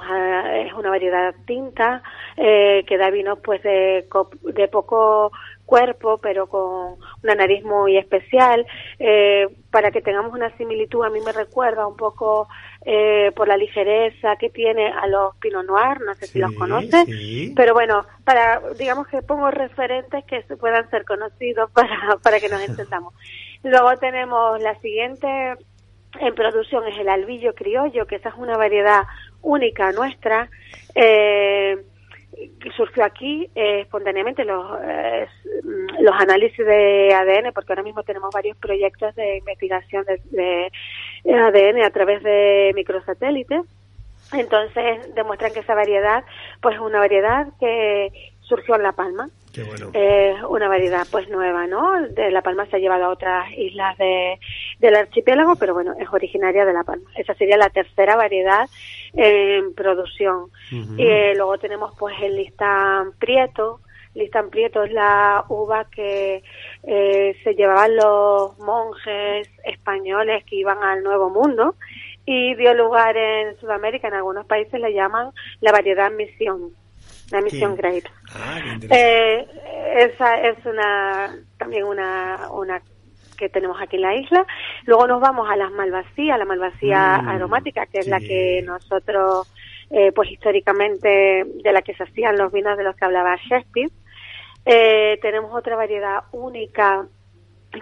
es 0.54 0.74
una 0.74 0.90
variedad 0.90 1.34
tinta 1.46 2.04
eh, 2.36 2.84
que 2.86 2.98
da 2.98 3.10
vinos 3.10 3.40
pues 3.42 3.64
de, 3.64 4.06
de 4.54 4.68
poco 4.68 5.32
cuerpo 5.70 6.18
pero 6.18 6.48
con 6.48 6.98
una 7.24 7.36
nariz 7.36 7.64
muy 7.64 7.98
especial. 7.98 8.66
Eh, 8.98 9.48
para 9.70 9.92
que 9.92 10.02
tengamos 10.02 10.34
una 10.34 10.50
similitud 10.58 11.06
a 11.06 11.10
mí 11.10 11.20
me 11.24 11.32
recuerda 11.32 11.86
un 11.86 11.96
poco 11.96 12.48
eh, 12.84 13.32
por 13.36 13.48
la 13.48 13.56
ligereza 13.56 14.36
que 14.38 14.50
tiene 14.50 14.88
a 14.88 15.06
los 15.06 15.36
Pinot 15.38 15.66
Noir 15.66 16.02
no 16.02 16.16
sé 16.16 16.26
si 16.26 16.40
los 16.40 16.54
conoces 16.54 17.06
pero 17.56 17.74
bueno 17.74 18.06
para 18.24 18.62
digamos 18.80 19.08
que 19.08 19.22
pongo 19.22 19.52
referentes 19.52 20.24
que 20.26 20.42
puedan 20.56 20.90
ser 20.90 21.06
conocidos 21.06 21.70
para 21.72 22.18
para 22.24 22.40
que 22.40 22.50
nos 22.50 22.68
entendamos. 22.68 23.14
Luego 23.64 23.96
tenemos 23.98 24.60
la 24.62 24.74
siguiente 24.80 25.28
en 26.20 26.34
producción 26.34 26.88
es 26.88 26.98
el 26.98 27.10
albillo 27.10 27.54
criollo, 27.54 28.08
que 28.08 28.16
esa 28.16 28.30
es 28.30 28.36
una 28.36 28.58
variedad 28.58 29.04
única 29.42 29.92
nuestra, 29.92 30.50
eh, 30.96 31.78
surgió 32.76 33.04
aquí 33.04 33.50
eh, 33.56 33.82
espontáneamente 33.82 34.46
los, 34.46 34.66
eh, 34.84 35.28
los 36.00 36.16
análisis 36.20 36.66
de 36.66 37.14
ADN, 37.14 37.52
porque 37.54 37.72
ahora 37.74 37.84
mismo 37.84 38.04
tenemos 38.04 38.30
varios 38.34 38.58
proyectos 38.58 39.16
de 39.16 39.38
investigación 39.38 40.06
de, 40.06 40.72
ADN 41.26 41.84
a 41.84 41.90
través 41.90 42.24
de 42.24 42.72
microsatélites. 42.76 43.62
Entonces 44.32 45.14
demuestran 45.16 45.54
que 45.54 45.62
esa 45.62 45.74
variedad, 45.74 46.24
pues 46.62 46.76
es 46.76 46.82
una 46.82 47.00
variedad 47.00 47.48
que 47.60 48.12
surgió 48.42 48.76
en 48.76 48.84
La 48.84 48.92
Palma. 48.92 49.30
Qué 49.52 49.64
bueno. 49.64 49.92
una 50.50 50.68
variedad 50.68 51.08
pues 51.10 51.28
nueva, 51.28 51.66
¿no? 51.66 52.00
De 52.10 52.30
La 52.30 52.44
Palma 52.44 52.68
se 52.68 52.76
ha 52.76 52.80
llevado 52.80 53.06
a 53.06 53.10
otras 53.10 53.52
islas 53.58 53.98
de, 53.98 54.40
del 54.80 54.96
archipiélago, 54.96 55.56
pero 55.56 55.74
bueno, 55.74 55.94
es 56.00 56.08
originaria 56.12 56.66
de 56.66 56.74
La 56.74 56.84
Palma. 56.84 57.10
Esa 57.16 57.34
sería 57.36 57.58
la 57.58 57.70
tercera 57.70 58.16
variedad 58.16 58.68
en 59.14 59.74
producción. 59.74 60.48
Y 60.72 61.04
eh, 61.04 61.34
luego 61.36 61.58
tenemos 61.58 61.94
pues 61.98 62.16
el 62.22 62.36
listán 62.36 63.12
prieto. 63.20 63.82
Listán 64.16 64.50
prieto 64.50 64.84
es 64.84 64.92
la 64.92 65.46
uva 65.50 65.86
que 65.86 66.44
eh, 66.84 67.36
se 67.44 67.54
llevaban 67.54 67.96
los 67.96 68.58
monjes 68.60 69.50
españoles 69.64 70.44
que 70.46 70.56
iban 70.56 70.82
al 70.82 71.04
Nuevo 71.04 71.30
Mundo 71.30 71.76
y 72.26 72.56
dio 72.56 72.74
lugar 72.74 73.18
en 73.18 73.58
Sudamérica, 73.60 74.08
en 74.08 74.14
algunos 74.14 74.46
países 74.46 74.80
le 74.80 74.94
llaman 74.94 75.32
la 75.62 75.72
variedad 75.72 76.12
misión. 76.12 76.72
la 77.32 77.42
misión 77.42 77.76
Grapes. 77.76 78.12
Ah, 78.34 78.60
eh, 78.90 79.48
esa 79.98 80.42
es 80.42 80.64
una 80.66 81.36
también 81.58 81.86
una, 81.86 82.48
una 82.52 82.82
que 83.40 83.50
tenemos 83.50 83.82
aquí 83.82 83.96
en 83.96 84.02
la 84.04 84.16
isla. 84.16 84.46
Luego 84.86 85.08
nos 85.08 85.22
vamos 85.22 85.50
a 85.50 85.56
las 85.56 85.72
malvasías, 85.72 86.38
la 86.38 86.46
malvasía 86.46 87.22
mm, 87.24 87.30
aromática, 87.30 87.86
que 87.86 88.00
es 88.00 88.08
la 88.08 88.20
que 88.20 88.62
nosotros, 88.66 89.52
eh, 89.90 90.12
pues 90.12 90.30
históricamente, 90.30 91.46
de 91.46 91.72
la 91.72 91.82
que 91.82 91.96
se 91.96 92.04
hacían 92.04 92.38
los 92.38 92.52
vinos 92.52 92.78
de 92.78 92.84
los 92.84 92.96
que 92.96 93.06
hablaba 93.06 93.38
Shakespeare. 93.38 93.90
Eh, 94.66 95.18
tenemos 95.22 95.56
otra 95.56 95.76
variedad 95.78 96.24
única 96.34 97.08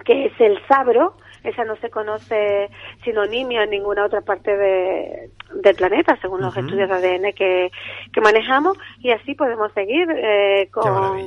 que 0.04 0.26
es 0.26 0.40
el 0.40 0.58
sabro, 0.68 1.16
esa 1.42 1.64
no 1.64 1.76
se 1.76 1.90
conoce 1.90 2.68
sinonimia 3.04 3.64
en 3.64 3.70
ninguna 3.70 4.04
otra 4.04 4.20
parte 4.20 4.56
de, 4.56 5.30
del 5.54 5.76
planeta, 5.76 6.18
según 6.20 6.42
los 6.42 6.56
estudios 6.56 6.88
de 6.88 6.94
ADN 6.94 7.32
que, 7.32 7.70
que 8.12 8.20
manejamos, 8.20 8.76
y 9.00 9.10
así 9.10 9.34
podemos 9.34 9.72
seguir 9.72 10.08
eh, 10.10 10.68
con, 10.70 11.26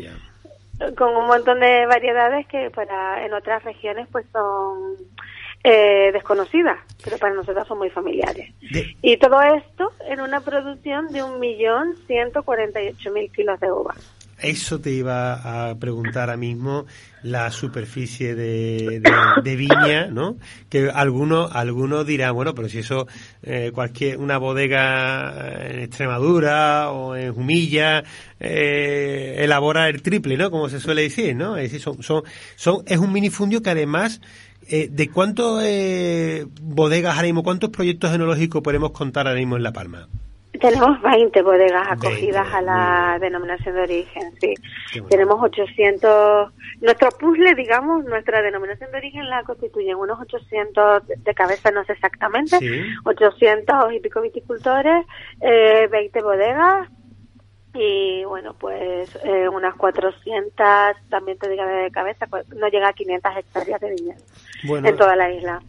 con 0.97 1.15
un 1.15 1.27
montón 1.27 1.59
de 1.59 1.85
variedades 1.85 2.47
que 2.47 2.69
para 2.71 3.25
en 3.25 3.33
otras 3.33 3.63
regiones 3.63 4.07
pues 4.11 4.25
son 4.31 4.95
eh, 5.63 6.11
desconocidas, 6.11 6.79
pero 7.03 7.17
para 7.17 7.33
nosotros 7.33 7.67
son 7.67 7.77
muy 7.77 7.89
familiares. 7.89 8.53
Y 9.01 9.17
todo 9.17 9.41
esto 9.41 9.91
en 10.07 10.21
una 10.21 10.41
producción 10.41 11.07
de 11.09 11.23
un 11.23 11.39
millón 11.39 11.95
ciento 12.07 12.43
cuarenta 12.43 12.81
y 12.81 12.89
ocho 12.89 13.11
mil 13.11 13.31
kilos 13.31 13.59
de 13.59 13.71
uva. 13.71 13.93
Eso 14.41 14.79
te 14.79 14.91
iba 14.91 15.69
a 15.69 15.75
preguntar 15.75 16.23
ahora 16.23 16.37
mismo, 16.37 16.85
la 17.23 17.51
superficie 17.51 18.33
de, 18.35 19.01
viña, 19.43 20.07
¿no? 20.07 20.37
Que 20.69 20.89
algunos 20.89 21.55
algunos 21.55 22.05
dirán, 22.05 22.33
bueno, 22.33 22.55
pero 22.55 22.67
si 22.67 22.79
eso, 22.79 23.07
eh, 23.43 23.71
cualquier, 23.73 24.17
una 24.17 24.37
bodega 24.37 25.69
en 25.69 25.79
Extremadura 25.79 26.89
o 26.89 27.15
en 27.15 27.33
Jumilla, 27.33 28.03
eh, 28.39 29.35
elabora 29.39 29.87
el 29.89 30.01
triple, 30.01 30.37
¿no? 30.37 30.49
Como 30.49 30.69
se 30.69 30.79
suele 30.79 31.03
decir, 31.03 31.35
¿no? 31.35 31.57
Es 31.57 31.63
decir, 31.63 31.81
son, 31.81 32.01
son, 32.01 32.23
son, 32.55 32.83
es 32.87 32.97
un 32.97 33.13
minifundio 33.13 33.61
que 33.61 33.69
además, 33.69 34.21
eh, 34.67 34.89
¿de 34.91 35.09
cuántos 35.09 35.61
eh, 35.63 36.47
bodegas 36.61 37.15
ahora 37.15 37.27
mismo, 37.27 37.43
cuántos 37.43 37.69
proyectos 37.69 38.11
enológicos 38.13 38.63
podemos 38.63 38.91
contar 38.91 39.27
ahora 39.27 39.39
mismo 39.39 39.57
en 39.57 39.63
La 39.63 39.73
Palma? 39.73 40.07
Tenemos 40.69 41.01
20 41.01 41.41
bodegas 41.41 41.87
acogidas 41.89 42.47
a 42.53 42.61
la 42.61 43.17
denominación 43.19 43.75
de 43.75 43.81
origen, 43.81 44.33
sí. 44.39 44.53
Tenemos 45.09 45.41
800, 45.41 46.51
nuestro 46.81 47.09
puzzle, 47.11 47.55
digamos, 47.55 48.05
nuestra 48.05 48.41
denominación 48.41 48.91
de 48.91 48.97
origen 48.97 49.29
la 49.29 49.43
constituyen 49.43 49.97
unos 49.97 50.19
800 50.21 51.03
de 51.07 51.33
cabeza, 51.33 51.71
no 51.71 51.83
sé 51.85 51.93
exactamente, 51.93 52.57
800 53.03 53.93
y 53.93 53.99
pico 53.99 54.21
viticultores, 54.21 55.05
eh, 55.41 55.87
20 55.91 56.21
bodegas, 56.21 56.89
y 57.73 58.23
bueno, 58.25 58.53
pues 58.59 59.17
eh, 59.23 59.47
unas 59.47 59.75
400, 59.75 60.53
también 61.09 61.37
te 61.37 61.49
digo 61.49 61.65
de 61.65 61.89
cabeza, 61.91 62.27
pues, 62.27 62.47
no 62.49 62.67
llega 62.67 62.89
a 62.89 62.93
500 62.93 63.31
hectáreas 63.37 63.81
de 63.81 63.89
viñedo 63.95 64.87
en 64.87 64.97
toda 64.97 65.15
la 65.15 65.31
isla. 65.31 65.61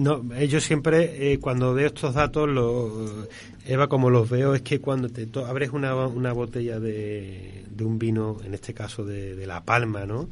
No, 0.00 0.22
yo 0.34 0.60
siempre, 0.60 1.32
eh, 1.32 1.38
cuando 1.38 1.74
veo 1.74 1.88
estos 1.88 2.14
datos, 2.14 2.48
lo, 2.48 3.26
Eva, 3.66 3.86
como 3.88 4.08
los 4.08 4.30
veo, 4.30 4.54
es 4.54 4.62
que 4.62 4.80
cuando 4.80 5.10
te 5.10 5.28
abres 5.46 5.72
una, 5.72 5.94
una 5.94 6.32
botella 6.32 6.80
de, 6.80 7.64
de, 7.68 7.84
un 7.84 7.98
vino, 7.98 8.38
en 8.42 8.54
este 8.54 8.72
caso 8.72 9.04
de, 9.04 9.36
de, 9.36 9.46
La 9.46 9.62
Palma, 9.62 10.06
¿no? 10.06 10.30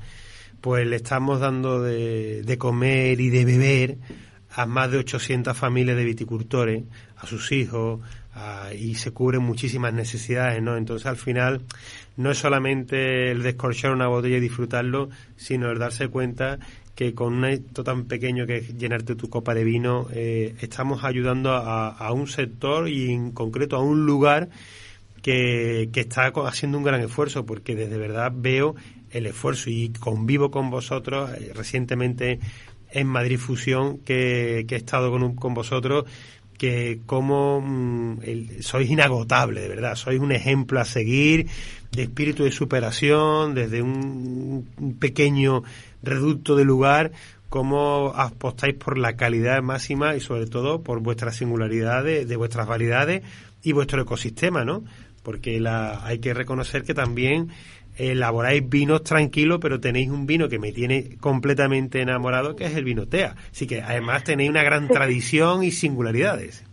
Pues 0.62 0.86
le 0.86 0.96
estamos 0.96 1.40
dando 1.40 1.82
de, 1.82 2.42
de 2.44 2.56
comer 2.56 3.20
y 3.20 3.28
de 3.28 3.44
beber 3.44 3.98
a 4.54 4.64
más 4.64 4.90
de 4.90 4.98
800 4.98 5.54
familias 5.54 5.98
de 5.98 6.04
viticultores, 6.04 6.84
a 7.18 7.26
sus 7.26 7.52
hijos, 7.52 8.00
y 8.78 8.94
se 8.94 9.10
cubren 9.10 9.42
muchísimas 9.42 9.92
necesidades, 9.92 10.62
¿no? 10.62 10.76
Entonces, 10.76 11.06
al 11.06 11.16
final, 11.16 11.62
no 12.16 12.30
es 12.30 12.38
solamente 12.38 13.30
el 13.32 13.42
descorchar 13.42 13.92
una 13.92 14.06
botella 14.06 14.38
y 14.38 14.40
disfrutarlo, 14.40 15.10
sino 15.36 15.70
el 15.70 15.78
darse 15.78 16.08
cuenta 16.08 16.58
que 16.98 17.14
con 17.14 17.32
un 17.32 17.44
acto 17.44 17.84
tan 17.84 18.06
pequeño 18.06 18.44
que 18.44 18.56
es 18.56 18.76
llenarte 18.76 19.14
tu 19.14 19.30
copa 19.30 19.54
de 19.54 19.62
vino, 19.62 20.08
eh, 20.12 20.56
estamos 20.60 21.04
ayudando 21.04 21.52
a, 21.52 22.12
un 22.12 22.26
sector 22.26 22.88
y 22.88 23.12
en 23.12 23.30
concreto 23.30 23.76
a 23.76 23.80
un 23.80 24.04
lugar 24.04 24.48
que, 25.22 25.90
que 25.92 26.00
está 26.00 26.26
haciendo 26.26 26.76
un 26.76 26.82
gran 26.82 27.00
esfuerzo, 27.00 27.46
porque 27.46 27.76
desde 27.76 27.98
verdad 27.98 28.32
veo 28.34 28.74
el 29.12 29.26
esfuerzo 29.26 29.70
y 29.70 29.90
convivo 29.90 30.50
con 30.50 30.70
vosotros. 30.70 31.30
Eh, 31.34 31.52
recientemente 31.54 32.40
en 32.90 33.06
Madrid 33.06 33.38
Fusión, 33.38 33.98
que, 33.98 34.64
que 34.66 34.74
he 34.74 34.78
estado 34.78 35.12
con, 35.12 35.36
con 35.36 35.54
vosotros 35.54 36.04
que 36.58 37.00
como 37.06 37.62
mm, 37.62 38.18
sois 38.60 38.90
inagotable, 38.90 39.62
de 39.62 39.68
verdad, 39.68 39.94
sois 39.94 40.18
un 40.18 40.32
ejemplo 40.32 40.80
a 40.80 40.84
seguir 40.84 41.46
de 41.92 42.02
espíritu 42.02 42.44
de 42.44 42.50
superación 42.50 43.54
desde 43.54 43.80
un, 43.80 44.66
pequeño 44.98 45.62
reducto 46.02 46.56
de 46.56 46.64
lugar, 46.64 47.12
cómo 47.48 48.12
apostáis 48.14 48.74
por 48.74 48.98
la 48.98 49.16
calidad 49.16 49.62
máxima 49.62 50.14
y 50.14 50.20
sobre 50.20 50.46
todo 50.46 50.82
por 50.82 51.00
vuestras 51.00 51.36
singularidades, 51.36 52.28
de 52.28 52.36
vuestras 52.36 52.66
variedades 52.66 53.22
y 53.62 53.72
vuestro 53.72 54.02
ecosistema, 54.02 54.64
¿no? 54.64 54.84
Porque 55.22 55.60
la, 55.60 56.04
hay 56.06 56.20
que 56.20 56.34
reconocer 56.34 56.84
que 56.84 56.94
también 56.94 57.50
elaboráis 57.96 58.68
vinos 58.68 59.02
tranquilos, 59.02 59.58
pero 59.60 59.80
tenéis 59.80 60.08
un 60.08 60.26
vino 60.26 60.48
que 60.48 60.58
me 60.58 60.72
tiene 60.72 61.16
completamente 61.18 62.00
enamorado, 62.00 62.54
que 62.54 62.64
es 62.64 62.76
el 62.76 62.84
vino 62.84 63.06
TEA. 63.06 63.34
Así 63.50 63.66
que 63.66 63.82
además 63.82 64.24
tenéis 64.24 64.50
una 64.50 64.62
gran 64.62 64.88
tradición 64.88 65.64
y 65.64 65.72
singularidades. 65.72 66.64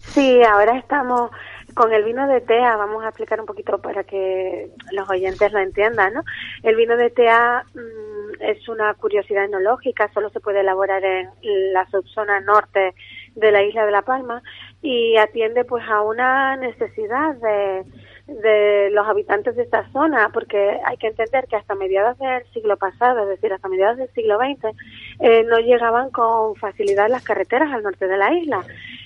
Sí, 0.00 0.40
ahora 0.42 0.76
estamos 0.78 1.30
con 1.74 1.92
el 1.92 2.04
vino 2.04 2.26
de 2.26 2.40
TEA, 2.40 2.76
vamos 2.76 3.04
a 3.04 3.08
explicar 3.08 3.40
un 3.40 3.46
poquito 3.46 3.78
para 3.78 4.04
que 4.04 4.70
los 4.90 5.08
oyentes 5.08 5.52
lo 5.52 5.60
entiendan, 5.60 6.12
¿no? 6.14 6.22
El 6.62 6.76
vino 6.76 6.96
de 6.96 7.10
TEA 7.10 7.64
mm, 7.74 8.01
es 8.42 8.68
una 8.68 8.92
curiosidad 8.94 9.44
enológica, 9.44 10.10
solo 10.12 10.30
se 10.30 10.40
puede 10.40 10.60
elaborar 10.60 11.04
en 11.04 11.30
la 11.72 11.88
subzona 11.90 12.40
norte 12.40 12.94
de 13.34 13.52
la 13.52 13.62
isla 13.62 13.86
de 13.86 13.92
La 13.92 14.02
Palma 14.02 14.42
y 14.82 15.16
atiende 15.16 15.64
pues 15.64 15.84
a 15.88 16.02
una 16.02 16.56
necesidad 16.56 17.34
de 17.36 17.84
de 18.26 18.90
los 18.90 19.06
habitantes 19.06 19.56
de 19.56 19.62
esta 19.62 19.90
zona, 19.90 20.30
porque 20.32 20.78
hay 20.84 20.96
que 20.96 21.08
entender 21.08 21.46
que 21.48 21.56
hasta 21.56 21.74
mediados 21.74 22.18
del 22.18 22.44
siglo 22.52 22.76
pasado, 22.76 23.22
es 23.22 23.28
decir, 23.28 23.52
hasta 23.52 23.68
mediados 23.68 23.98
del 23.98 24.08
siglo 24.10 24.38
XX, 24.38 24.76
eh, 25.20 25.44
no 25.44 25.58
llegaban 25.58 26.10
con 26.10 26.54
facilidad 26.56 27.08
las 27.08 27.24
carreteras 27.24 27.72
al 27.72 27.82
norte 27.82 28.06
de 28.06 28.16
la 28.16 28.32
isla. 28.32 28.64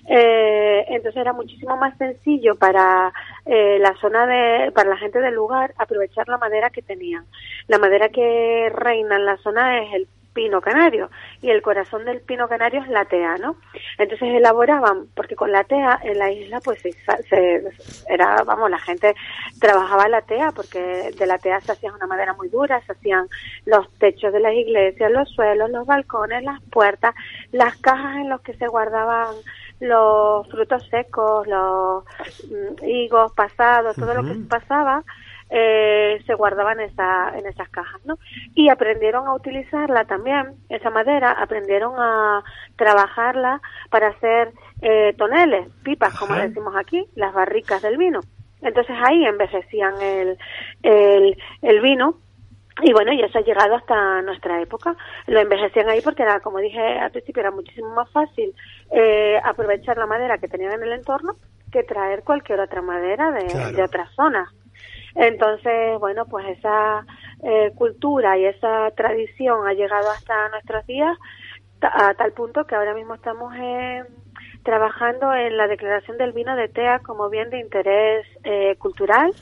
Eh, 0.09 0.85
entonces 0.89 1.21
era 1.21 1.33
muchísimo 1.33 1.77
más 1.77 1.97
sencillo 1.99 2.55
para 2.55 3.13
eh, 3.45 3.79
la 3.81 3.95
zona 3.97 4.27
de, 4.27 4.71
para 4.73 4.91
la 4.91 4.97
gente 4.99 5.21
del 5.21 5.35
lugar 5.35 5.75
aprovechar 5.79 6.29
la 6.29 6.39
madera 6.39 6.71
que 6.71 6.83
tenían. 6.83 7.25
La 7.69 7.79
madera 7.79 8.11
que 8.11 8.71
reina 8.73 9.17
en 9.17 9.25
la 9.25 9.37
zona 9.39 9.83
es 9.83 9.95
el 9.95 10.09
pino 10.37 10.61
canario 10.61 11.09
y 11.41 11.49
el 11.49 11.63
corazón 11.63 12.05
del 12.05 12.21
pino 12.21 12.47
canario 12.47 12.83
es 12.83 12.89
la 12.89 13.07
tea, 13.07 13.37
¿no? 13.39 13.57
Entonces 13.97 14.29
elaboraban, 14.35 15.07
porque 15.15 15.35
con 15.35 15.51
la 15.51 15.65
tea 15.65 15.99
en 16.03 16.19
la 16.19 16.31
isla 16.31 16.61
pues 16.61 16.83
se, 16.83 17.63
era, 18.07 18.43
vamos, 18.45 18.71
la 18.71 18.79
gente 18.79 19.15
trabajaba 19.59 20.09
la 20.09 20.21
tea 20.21 20.53
porque 20.53 21.11
de 21.19 21.27
la 21.27 21.39
tea 21.39 21.59
se 21.63 21.73
hacía 21.73 21.91
una 21.91 22.07
madera 22.07 22.35
muy 22.35 22.51
dura, 22.51 22.83
se 22.83 22.93
hacían 22.93 23.27
los 23.65 23.91
techos 23.95 24.31
de 24.31 24.41
las 24.41 24.53
iglesias, 24.53 25.11
los 25.11 25.31
suelos, 25.31 25.71
los 25.71 25.87
balcones, 25.87 26.45
las 26.45 26.63
puertas, 26.65 27.15
las 27.53 27.75
cajas 27.79 28.17
en 28.17 28.29
las 28.29 28.43
que 28.43 28.53
se 28.59 28.67
guardaban 28.67 29.35
los 29.81 30.47
frutos 30.49 30.87
secos, 30.91 31.47
los 31.47 32.05
mm, 32.51 32.85
higos 32.85 33.33
pasados, 33.33 33.97
todo 33.97 34.13
lo 34.13 34.23
que 34.23 34.35
pasaba 34.49 35.03
eh, 35.51 36.23
se 36.27 36.35
guardaban 36.35 36.81
esa, 36.81 37.37
en 37.37 37.47
esas 37.47 37.69
cajas, 37.69 38.01
¿no? 38.05 38.19
Y 38.55 38.69
aprendieron 38.69 39.27
a 39.27 39.35
utilizarla 39.35 40.05
también, 40.05 40.55
esa 40.69 40.91
madera, 40.91 41.33
aprendieron 41.33 41.95
a 41.99 42.43
trabajarla 42.77 43.61
para 43.91 44.09
hacer 44.09 44.53
eh, 44.83 45.15
toneles, 45.17 45.69
pipas, 45.83 46.19
como 46.19 46.35
decimos 46.35 46.75
aquí, 46.77 47.07
las 47.15 47.33
barricas 47.33 47.83
del 47.83 47.97
vino. 47.97 48.21
Entonces 48.63 48.97
ahí 49.05 49.25
envejecían 49.25 50.01
el, 50.01 50.39
el, 50.83 51.37
el 51.63 51.81
vino 51.81 52.19
y 52.83 52.93
bueno, 52.93 53.13
y 53.13 53.23
eso 53.23 53.39
ha 53.39 53.43
llegado 53.43 53.75
hasta 53.75 54.21
nuestra 54.23 54.61
época. 54.61 54.97
Lo 55.27 55.41
envejecían 55.41 55.89
ahí 55.89 56.01
porque 56.03 56.23
era, 56.23 56.41
como 56.41 56.59
dije 56.59 56.99
al 56.99 57.11
principio, 57.11 57.41
era 57.41 57.51
muchísimo 57.51 57.89
más 57.95 58.11
fácil 58.11 58.55
eh, 58.91 59.41
aprovechar 59.43 59.97
la 59.97 60.07
madera 60.07 60.39
que 60.39 60.49
tenían 60.49 60.73
en 60.73 60.83
el 60.83 60.93
entorno 60.93 61.33
que 61.73 61.85
traer 61.85 62.23
cualquier 62.23 62.61
otra 62.61 62.83
madera 62.83 63.31
de, 63.31 63.73
de 63.73 63.83
otras 63.83 64.11
zonas. 64.15 64.49
Entonces, 65.17 65.99
bueno, 65.99 66.27
pues 66.27 66.47
esa 66.59 67.07
eh, 67.43 67.73
cultura 67.75 68.39
y 68.39 68.45
esa 68.45 68.91
tradición 68.91 69.67
ha 69.67 69.73
llegado 69.73 70.11
hasta 70.11 70.49
nuestros 70.51 70.87
días 70.87 71.17
a 71.81 72.15
tal 72.15 72.33
punto 72.33 72.67
que 72.67 72.75
ahora 72.75 72.95
mismo 72.95 73.15
estamos 73.15 73.55
eh, 73.57 74.05
trabajando 74.63 75.33
en 75.35 75.57
la 75.57 75.69
declaración 75.69 76.19
del 76.19 76.33
vino 76.33 76.55
de 76.57 76.69
TEA 76.69 77.01
como 77.01 77.31
bien 77.31 77.51
de 77.51 77.61
interés 77.61 78.27
eh, 78.45 78.77
cultural 78.79 79.33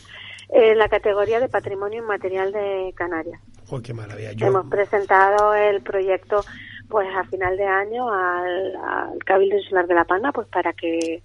en 0.50 0.78
la 0.78 0.88
categoría 0.88 1.40
de 1.40 1.49
patrimonio 1.49 2.02
inmaterial 2.02 2.52
de 2.52 2.93
Canarias. 2.97 3.40
Oh, 3.71 3.81
qué 3.81 3.95
maravilla. 3.95 4.47
Hemos 4.47 4.66
presentado 4.66 5.54
el 5.54 5.83
proyecto 5.83 6.43
pues 6.88 7.09
a 7.16 7.25
final 7.25 7.57
de 7.57 7.64
año 7.64 8.12
al, 8.12 8.76
al 8.76 9.25
Cabildo 9.25 9.57
Insular 9.57 9.87
de 9.87 9.95
La 9.95 10.04
Palma 10.04 10.33
pues 10.33 10.47
para 10.49 10.73
que 10.75 11.23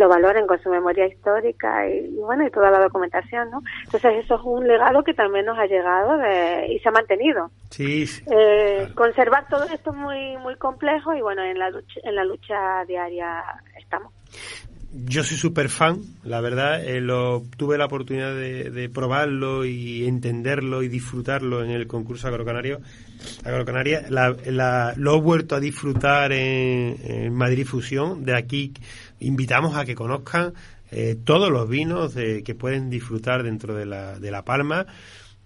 lo 0.00 0.08
valoren 0.08 0.46
con 0.46 0.58
su 0.62 0.70
memoria 0.70 1.06
histórica 1.06 1.86
y, 1.86 2.08
bueno, 2.16 2.46
y 2.46 2.50
toda 2.50 2.70
la 2.70 2.80
documentación, 2.80 3.50
¿no? 3.50 3.62
Entonces 3.84 4.24
eso 4.24 4.36
es 4.36 4.40
un 4.44 4.66
legado 4.66 5.04
que 5.04 5.12
también 5.12 5.44
nos 5.44 5.58
ha 5.58 5.66
llegado 5.66 6.18
y 6.66 6.78
se 6.78 6.88
ha 6.88 6.92
mantenido. 6.92 7.50
Sí. 7.68 8.06
Eh, 8.30 8.88
conservar 8.94 9.46
todo 9.48 9.64
esto 9.64 9.90
es 9.90 9.96
muy, 9.96 10.38
muy 10.38 10.56
complejo 10.56 11.12
y 11.12 11.20
bueno, 11.20 11.44
en 11.44 11.58
la 11.58 11.68
lucha, 11.68 12.00
en 12.02 12.16
la 12.16 12.24
lucha 12.24 12.84
diaria 12.86 13.44
estamos 13.78 14.10
yo 14.92 15.22
soy 15.22 15.36
súper 15.36 15.68
fan, 15.68 16.00
la 16.24 16.40
verdad, 16.40 16.84
eh, 16.84 17.00
lo, 17.00 17.44
tuve 17.56 17.78
la 17.78 17.84
oportunidad 17.84 18.34
de, 18.34 18.90
probarlo 18.92 19.64
y 19.64 20.06
entenderlo 20.06 20.82
y 20.82 20.88
disfrutarlo 20.88 21.62
en 21.62 21.70
el 21.70 21.86
concurso 21.86 22.26
agrocanario. 22.26 22.80
Agrocanaria, 23.44 24.06
la, 24.08 24.94
lo 24.96 25.16
he 25.16 25.20
vuelto 25.20 25.54
a 25.54 25.60
disfrutar 25.60 26.32
en, 26.32 27.32
Madrid 27.32 27.66
Fusión. 27.66 28.24
De 28.24 28.36
aquí 28.36 28.72
invitamos 29.20 29.76
a 29.76 29.84
que 29.84 29.94
conozcan 29.94 30.54
eh, 30.90 31.16
todos 31.22 31.50
los 31.50 31.68
vinos 31.68 32.14
de, 32.14 32.42
que 32.42 32.54
pueden 32.54 32.90
disfrutar 32.90 33.42
dentro 33.42 33.74
de 33.74 33.86
la, 33.86 34.18
de 34.18 34.30
la 34.30 34.44
Palma 34.44 34.86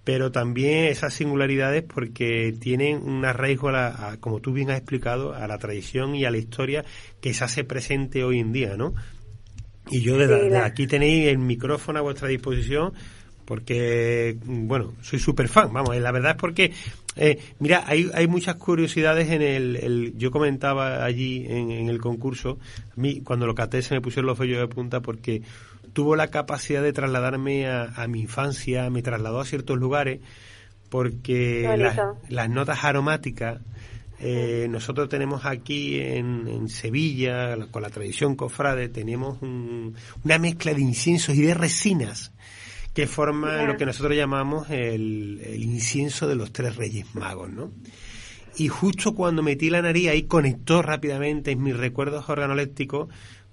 pero 0.04 0.30
también 0.30 0.84
esas 0.84 1.14
singularidades 1.14 1.82
porque 1.82 2.54
tienen 2.60 2.98
un 2.98 3.24
arraigo, 3.24 3.70
a 3.70 4.18
como 4.20 4.40
tú 4.40 4.52
bien 4.52 4.70
has 4.70 4.76
explicado, 4.76 5.32
a 5.34 5.48
la 5.48 5.58
tradición 5.58 6.14
y 6.14 6.26
a 6.26 6.30
la 6.30 6.36
historia 6.36 6.84
que 7.22 7.32
se 7.32 7.42
hace 7.42 7.64
presente 7.64 8.22
hoy 8.22 8.38
en 8.38 8.52
día, 8.52 8.76
¿no? 8.76 8.94
Y 9.90 10.02
yo 10.02 10.16
desde, 10.18 10.56
aquí 10.58 10.86
tenéis 10.86 11.28
el 11.28 11.38
micrófono 11.38 11.98
a 11.98 12.02
vuestra 12.02 12.28
disposición 12.28 12.92
porque, 13.46 14.36
bueno, 14.44 14.94
soy 15.02 15.18
súper 15.18 15.48
fan, 15.48 15.72
vamos, 15.72 15.96
la 15.96 16.12
verdad 16.12 16.32
es 16.32 16.36
porque, 16.36 16.72
eh, 17.16 17.38
mira, 17.58 17.84
hay, 17.86 18.10
hay 18.14 18.26
muchas 18.26 18.56
curiosidades 18.56 19.30
en 19.30 19.42
el, 19.42 20.14
yo 20.16 20.30
comentaba 20.30 21.04
allí 21.04 21.46
en, 21.48 21.88
el 21.88 22.00
concurso, 22.00 22.58
a 22.90 23.00
mí 23.00 23.20
cuando 23.20 23.46
lo 23.46 23.54
caté 23.54 23.82
se 23.82 23.94
me 23.94 24.00
pusieron 24.00 24.26
los 24.26 24.38
vellos 24.38 24.58
de 24.58 24.68
punta 24.68 25.00
porque 25.00 25.42
tuvo 25.92 26.16
la 26.16 26.28
capacidad 26.28 26.82
de 26.82 26.92
trasladarme 26.92 27.68
a, 27.68 28.06
mi 28.08 28.20
infancia, 28.20 28.90
me 28.90 29.02
trasladó 29.02 29.40
a 29.40 29.44
ciertos 29.44 29.78
lugares, 29.78 30.20
porque 30.88 31.68
las 32.28 32.50
notas 32.50 32.84
aromáticas 32.84 33.60
eh, 34.20 34.68
nosotros 34.70 35.08
tenemos 35.08 35.44
aquí 35.44 36.00
en, 36.00 36.68
Sevilla, 36.68 37.56
con 37.70 37.82
la 37.82 37.90
tradición 37.90 38.36
cofrade, 38.36 38.88
tenemos 38.88 39.38
una 39.42 40.38
mezcla 40.38 40.72
de 40.72 40.80
inciensos 40.80 41.34
y 41.34 41.42
de 41.42 41.54
resinas 41.54 42.32
que 42.94 43.08
forman 43.08 43.66
lo 43.66 43.76
que 43.76 43.84
nosotros 43.84 44.16
llamamos 44.16 44.70
el, 44.70 45.40
incienso 45.58 46.28
de 46.28 46.36
los 46.36 46.52
tres 46.52 46.76
reyes 46.76 47.12
magos, 47.14 47.50
¿no? 47.50 47.72
Y 48.56 48.68
justo 48.68 49.16
cuando 49.16 49.42
metí 49.42 49.68
la 49.68 49.82
nariz 49.82 50.08
ahí 50.08 50.22
conectó 50.22 50.80
rápidamente 50.80 51.50
en 51.50 51.62
mis 51.62 51.76
recuerdos 51.76 52.28
organolépticos 52.28 53.08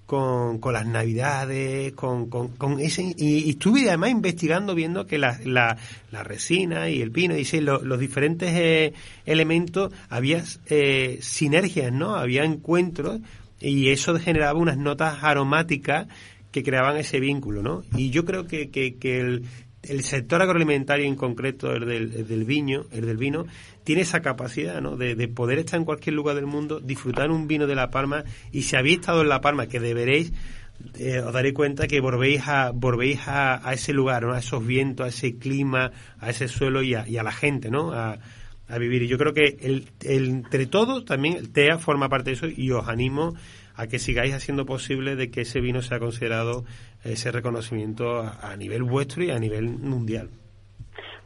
con, 0.06 0.58
con 0.58 0.74
las 0.74 0.86
navidades, 0.86 1.92
con, 1.94 2.28
con, 2.28 2.78
ese... 2.78 3.12
Y, 3.16 3.50
estuve 3.50 3.88
además 3.88 4.10
investigando, 4.10 4.76
viendo 4.76 5.06
que 5.08 5.18
la, 5.18 5.40
la, 5.44 5.76
la 6.12 6.22
resina 6.22 6.88
y 6.88 7.02
el 7.02 7.10
pino, 7.10 7.36
y 7.36 7.44
los 7.60 7.98
diferentes 7.98 8.50
eh, 8.52 8.92
elementos, 9.26 9.92
había 10.08 10.44
eh, 10.66 11.18
sinergias, 11.20 11.92
¿no? 11.92 12.14
Había 12.14 12.44
encuentros 12.44 13.20
y 13.58 13.88
eso 13.90 14.16
generaba 14.18 14.58
unas 14.58 14.76
notas 14.76 15.22
aromáticas 15.22 16.06
que 16.52 16.62
creaban 16.62 16.96
ese 16.96 17.18
vínculo, 17.18 17.62
¿no? 17.62 17.82
Y 17.96 18.10
yo 18.10 18.24
creo 18.24 18.46
que, 18.46 18.70
que, 18.70 18.96
que 18.96 19.20
el, 19.20 19.44
el 19.82 20.04
sector 20.04 20.40
agroalimentario 20.42 21.06
en 21.06 21.16
concreto, 21.16 21.72
el 21.72 21.86
del, 21.86 22.12
el 22.14 22.28
del 22.28 22.44
viño, 22.44 22.84
el 22.92 23.06
del 23.06 23.16
vino, 23.16 23.46
tiene 23.84 24.02
esa 24.02 24.20
capacidad 24.20 24.80
¿no? 24.80 24.96
de, 24.96 25.14
de, 25.14 25.28
poder 25.28 25.58
estar 25.58 25.78
en 25.78 25.84
cualquier 25.84 26.14
lugar 26.14 26.36
del 26.36 26.46
mundo, 26.46 26.78
disfrutar 26.78 27.30
un 27.30 27.48
vino 27.48 27.66
de 27.66 27.74
La 27.74 27.90
Palma 27.90 28.24
y 28.52 28.62
si 28.62 28.76
habéis 28.76 29.00
estado 29.00 29.22
en 29.22 29.28
La 29.28 29.40
Palma, 29.40 29.66
que 29.66 29.80
deberéis, 29.80 30.32
eh, 30.98 31.18
os 31.18 31.32
daréis 31.32 31.54
cuenta 31.54 31.88
que 31.88 32.00
volvéis 32.00 32.42
a, 32.46 32.70
volvéis 32.70 33.26
a, 33.26 33.66
a 33.68 33.72
ese 33.72 33.92
lugar, 33.92 34.24
¿no? 34.24 34.34
a 34.34 34.38
esos 34.38 34.64
vientos, 34.64 35.06
a 35.06 35.08
ese 35.08 35.36
clima, 35.36 35.90
a 36.20 36.30
ese 36.30 36.46
suelo 36.48 36.82
y 36.82 36.94
a, 36.94 37.08
y 37.08 37.16
a 37.16 37.22
la 37.22 37.32
gente, 37.32 37.70
¿no? 37.70 37.92
A, 37.92 38.18
a 38.68 38.78
vivir. 38.78 39.02
Y 39.02 39.08
yo 39.08 39.18
creo 39.18 39.34
que 39.34 39.58
el, 39.60 39.88
el, 40.02 40.28
entre 40.28 40.66
todos 40.66 41.04
también 41.04 41.36
el 41.36 41.50
TEA 41.50 41.78
forma 41.78 42.08
parte 42.08 42.30
de 42.30 42.36
eso 42.36 42.46
y 42.48 42.70
os 42.70 42.88
animo 42.88 43.34
a 43.82 43.88
que 43.88 43.98
sigáis 43.98 44.32
haciendo 44.32 44.64
posible 44.64 45.16
de 45.16 45.30
que 45.30 45.40
ese 45.40 45.60
vino 45.60 45.82
sea 45.82 45.98
considerado 45.98 46.64
ese 47.04 47.32
reconocimiento 47.32 48.20
a, 48.20 48.56
nivel 48.56 48.84
vuestro 48.84 49.24
y 49.24 49.30
a 49.30 49.38
nivel 49.40 49.64
mundial. 49.64 50.30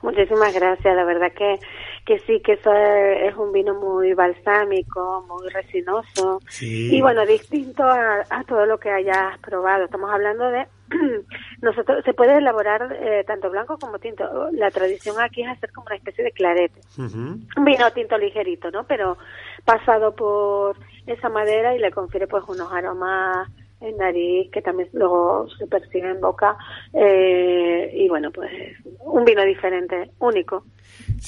Muchísimas 0.00 0.54
gracias, 0.54 0.96
la 0.96 1.04
verdad 1.04 1.32
que, 1.36 1.58
que 2.06 2.18
sí, 2.20 2.40
que 2.40 2.52
eso 2.52 2.72
es, 2.72 3.34
un 3.36 3.52
vino 3.52 3.74
muy 3.74 4.14
balsámico, 4.14 5.26
muy 5.28 5.48
resinoso 5.50 6.40
y 6.60 7.00
bueno, 7.02 7.26
distinto 7.26 7.82
a, 7.82 8.24
todo 8.46 8.64
lo 8.64 8.78
que 8.78 8.90
hayas 8.90 9.38
probado. 9.40 9.84
Estamos 9.84 10.10
hablando 10.10 10.48
de, 10.48 10.66
nosotros 11.60 12.04
se 12.04 12.14
puede 12.14 12.38
elaborar 12.38 12.96
eh, 13.02 13.24
tanto 13.26 13.50
blanco 13.50 13.76
como 13.78 13.98
tinto. 13.98 14.50
La 14.52 14.70
tradición 14.70 15.16
aquí 15.20 15.42
es 15.42 15.48
hacer 15.48 15.72
como 15.72 15.88
una 15.88 15.96
especie 15.96 16.24
de 16.24 16.32
clarete, 16.32 16.80
un 16.96 17.64
vino 17.64 17.90
tinto 17.92 18.16
ligerito, 18.16 18.70
¿no? 18.70 18.84
Pero 18.84 19.18
pasado 19.66 20.14
por 20.14 20.76
esa 21.06 21.28
madera 21.28 21.74
y 21.74 21.78
le 21.78 21.90
confiere 21.90 22.26
pues 22.26 22.44
unos 22.48 22.72
aromas 22.72 23.48
en 23.80 23.96
nariz 23.98 24.50
que 24.50 24.62
también 24.62 24.88
luego 24.94 25.48
se 25.58 25.66
percibe 25.66 26.10
en 26.10 26.20
boca 26.20 26.56
eh, 26.94 27.90
y 27.94 28.08
bueno 28.08 28.30
pues 28.30 28.50
un 29.00 29.24
vino 29.24 29.44
diferente 29.44 30.10
único. 30.18 30.64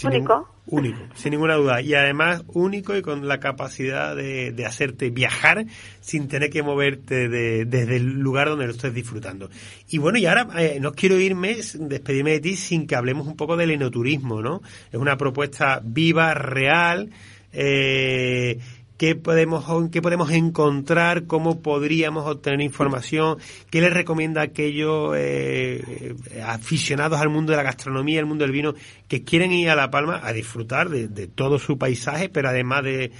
Único. 0.04 0.48
único 0.66 0.98
sin 1.14 1.32
ninguna 1.32 1.54
duda. 1.54 1.80
Y 1.82 1.94
además 1.94 2.44
único 2.48 2.96
y 2.96 3.02
con 3.02 3.26
la 3.26 3.38
capacidad 3.38 4.16
de, 4.16 4.52
de 4.52 4.66
hacerte 4.66 5.10
viajar 5.10 5.66
sin 6.00 6.28
tener 6.28 6.50
que 6.50 6.62
moverte 6.62 7.28
desde 7.28 7.96
el 7.96 8.20
lugar 8.20 8.48
donde 8.48 8.66
lo 8.66 8.72
estés 8.72 8.94
disfrutando. 8.94 9.50
Y 9.88 9.98
bueno 9.98 10.18
y 10.18 10.26
ahora 10.26 10.48
eh, 10.58 10.78
no 10.80 10.92
quiero 10.92 11.18
irme 11.18 11.56
despedirme 11.74 12.32
de 12.32 12.40
ti 12.40 12.56
sin 12.56 12.86
que 12.86 12.96
hablemos 12.96 13.26
un 13.26 13.36
poco 13.36 13.56
del 13.56 13.72
enoturismo 13.72 14.40
no 14.40 14.62
es 14.90 14.98
una 14.98 15.16
propuesta 15.16 15.80
viva 15.82 16.34
real 16.34 17.10
eh, 17.52 18.58
qué 18.98 19.14
podemos, 19.14 19.64
qué 19.90 20.02
podemos 20.02 20.30
encontrar, 20.32 21.26
cómo 21.26 21.62
podríamos 21.62 22.26
obtener 22.26 22.60
información, 22.60 23.38
qué 23.70 23.80
les 23.80 23.94
recomienda 23.94 24.40
a 24.40 24.44
aquellos 24.44 25.14
eh, 25.16 26.14
aficionados 26.44 27.20
al 27.20 27.28
mundo 27.28 27.52
de 27.52 27.56
la 27.56 27.62
gastronomía, 27.62 28.20
al 28.20 28.26
mundo 28.26 28.44
del 28.44 28.52
vino, 28.52 28.74
que 29.08 29.24
quieren 29.24 29.52
ir 29.52 29.70
a 29.70 29.76
La 29.76 29.90
Palma 29.90 30.20
a 30.22 30.32
disfrutar 30.32 30.88
de, 30.88 31.28
todo 31.28 31.58
su 31.58 31.78
paisaje, 31.78 32.28
pero 32.28 32.48
además 32.48 32.82
de, 32.82 33.12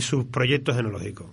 sus 0.00 0.24
proyectos 0.24 0.76
enológicos. 0.78 1.26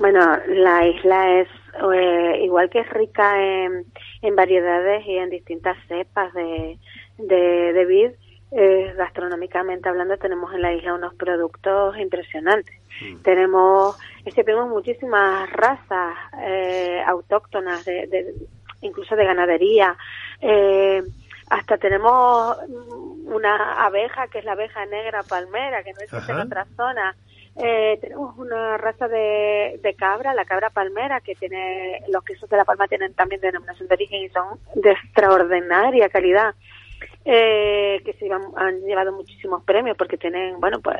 Bueno, 0.00 0.20
la 0.48 0.86
isla 0.86 1.40
es 1.40 1.48
eh, 1.94 2.44
igual 2.44 2.68
que 2.70 2.80
es 2.80 2.90
rica 2.90 3.40
en, 3.40 3.84
en, 4.22 4.36
variedades 4.36 5.04
y 5.06 5.16
en 5.16 5.30
distintas 5.30 5.76
cepas 5.88 6.32
de, 6.34 6.78
de, 7.18 7.72
de 7.72 7.84
vid, 7.84 8.10
eh, 8.56 8.94
gastronómicamente 8.96 9.88
hablando 9.88 10.16
tenemos 10.16 10.54
en 10.54 10.62
la 10.62 10.72
isla 10.72 10.94
unos 10.94 11.14
productos 11.14 11.96
impresionantes. 11.98 12.74
Mm. 13.02 13.22
Tenemos, 13.22 13.98
es 14.24 14.32
que 14.32 14.44
tenemos 14.44 14.68
muchísimas 14.68 15.50
razas 15.50 16.14
eh, 16.40 17.02
autóctonas, 17.04 17.84
de, 17.84 18.32
incluso 18.80 19.16
de 19.16 19.24
ganadería. 19.24 19.96
Eh, 20.40 21.02
hasta 21.50 21.78
tenemos 21.78 22.56
una 23.24 23.84
abeja 23.84 24.28
que 24.28 24.38
es 24.38 24.44
la 24.44 24.52
abeja 24.52 24.86
negra 24.86 25.24
palmera, 25.24 25.82
que 25.82 25.92
no 25.92 26.00
existe 26.00 26.32
en 26.32 26.38
otra 26.38 26.64
zona. 26.76 27.16
Eh, 27.56 27.98
tenemos 28.00 28.36
una 28.38 28.76
raza 28.78 29.08
de, 29.08 29.80
de, 29.82 29.94
cabra, 29.94 30.32
la 30.32 30.44
cabra 30.44 30.70
palmera, 30.70 31.20
que 31.20 31.34
tiene, 31.34 32.02
los 32.08 32.22
quesos 32.24 32.48
de 32.48 32.56
la 32.56 32.64
palma 32.64 32.86
tienen 32.86 33.14
también 33.14 33.40
denominación 33.40 33.88
de 33.88 33.94
origen 33.94 34.22
y 34.22 34.28
son 34.28 34.58
de 34.74 34.92
extraordinaria 34.92 36.08
calidad 36.08 36.54
eh, 37.24 38.00
que 38.04 38.12
se 38.14 38.28
han 38.32 38.80
llevado 38.82 39.12
muchísimos 39.12 39.62
premios 39.64 39.96
porque 39.96 40.16
tienen, 40.16 40.60
bueno, 40.60 40.80
pues 40.80 40.98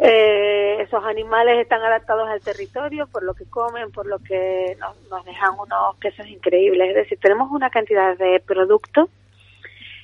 eh, 0.00 0.80
esos 0.80 1.04
animales 1.04 1.58
están 1.58 1.82
adaptados 1.82 2.28
al 2.28 2.40
territorio 2.40 3.08
por 3.08 3.24
lo 3.24 3.34
que 3.34 3.46
comen, 3.46 3.90
por 3.90 4.06
lo 4.06 4.20
que 4.20 4.76
nos, 4.78 4.96
nos 5.10 5.24
dejan 5.24 5.54
unos 5.58 5.96
quesos 6.00 6.26
increíbles. 6.26 6.90
Es 6.90 6.94
decir, 6.94 7.18
tenemos 7.20 7.50
una 7.50 7.68
cantidad 7.68 8.16
de 8.16 8.40
productos 8.46 9.08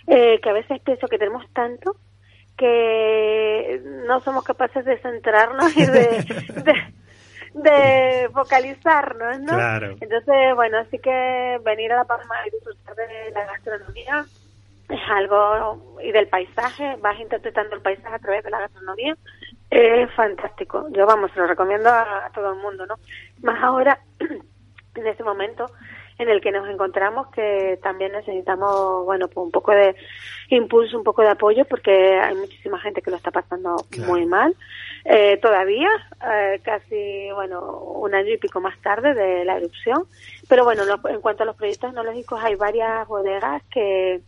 eh, 0.09 0.41
que 0.41 0.51
a 0.51 0.53
veces 0.53 0.81
pienso 0.81 1.07
que 1.07 1.19
tenemos 1.19 1.45
tanto 1.53 1.97
que 2.57 3.81
no 4.07 4.21
somos 4.21 4.45
capaces 4.45 4.85
de 4.85 4.99
centrarnos 4.99 5.77
y 5.77 5.87
de, 5.87 6.25
de, 7.55 8.29
focalizarnos, 8.33 9.41
¿no? 9.41 9.59
Entonces, 10.01 10.55
bueno, 10.55 10.79
así 10.79 10.99
que 10.99 11.59
venir 11.65 11.93
a 11.93 11.97
La 11.97 12.05
Palma 12.05 12.35
y 12.47 12.51
disfrutar 12.51 12.95
de 12.95 13.31
la 13.33 13.45
gastronomía 13.47 14.25
es 14.89 15.01
algo, 15.09 15.99
y 16.03 16.13
del 16.13 16.29
paisaje, 16.29 16.97
vas 17.01 17.19
interpretando 17.19 17.77
el 17.77 17.83
paisaje 17.83 18.15
a 18.15 18.19
través 18.19 18.45
de 18.45 18.51
la 18.51 18.61
gastronomía, 18.61 19.17
es 19.71 20.11
fantástico. 20.13 20.87
Yo, 20.91 21.07
vamos, 21.07 21.35
lo 21.35 21.47
recomiendo 21.47 21.89
a, 21.89 22.31
todo 22.35 22.53
el 22.53 22.59
mundo, 22.59 22.87
¿no? 22.87 22.97
Más 23.43 23.63
ahora, 23.63 23.99
en 24.95 25.07
este 25.07 25.25
momento, 25.25 25.67
en 26.19 26.29
el 26.29 26.41
que 26.41 26.53
nos 26.53 26.69
encontramos 26.69 27.29
que 27.29 27.79
también 27.83 28.13
necesitamos, 28.13 29.05
bueno, 29.05 29.27
pues 29.27 29.45
un 29.45 29.51
poco 29.51 29.73
de 29.73 29.97
impulso, 30.51 30.97
un 30.97 31.03
poco 31.03 31.23
de 31.23 31.31
apoyo 31.31 31.65
porque 31.65 32.21
hay 32.21 32.37
muchísima 32.37 32.79
gente 32.79 33.03
que 33.03 33.11
lo 33.11 33.17
está 33.17 33.33
pasando 33.33 33.77
muy 34.07 34.25
mal. 34.27 34.55
Eh, 35.05 35.39
todavía, 35.39 35.89
eh, 36.25 36.61
casi, 36.63 37.31
bueno, 37.35 37.79
un 37.79 38.15
año 38.15 38.33
y 38.33 38.39
pico 38.39 38.61
más 38.61 38.79
tarde 38.81 39.13
de 39.15 39.45
la 39.45 39.57
erupción. 39.57 40.05
Pero 40.49 40.65
bueno, 40.65 40.85
en 41.09 41.21
cuanto 41.21 41.43
a 41.43 41.47
los 41.47 41.57
proyectos 41.57 41.91
enológicos, 41.91 42.41
hay 42.43 42.55
varias 42.55 43.09
bodegas 43.09 43.63
que 43.73 44.21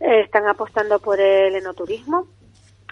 eh, 0.00 0.20
están 0.20 0.46
apostando 0.46 0.98
por 0.98 1.20
el 1.20 1.56
enoturismo. 1.56 2.26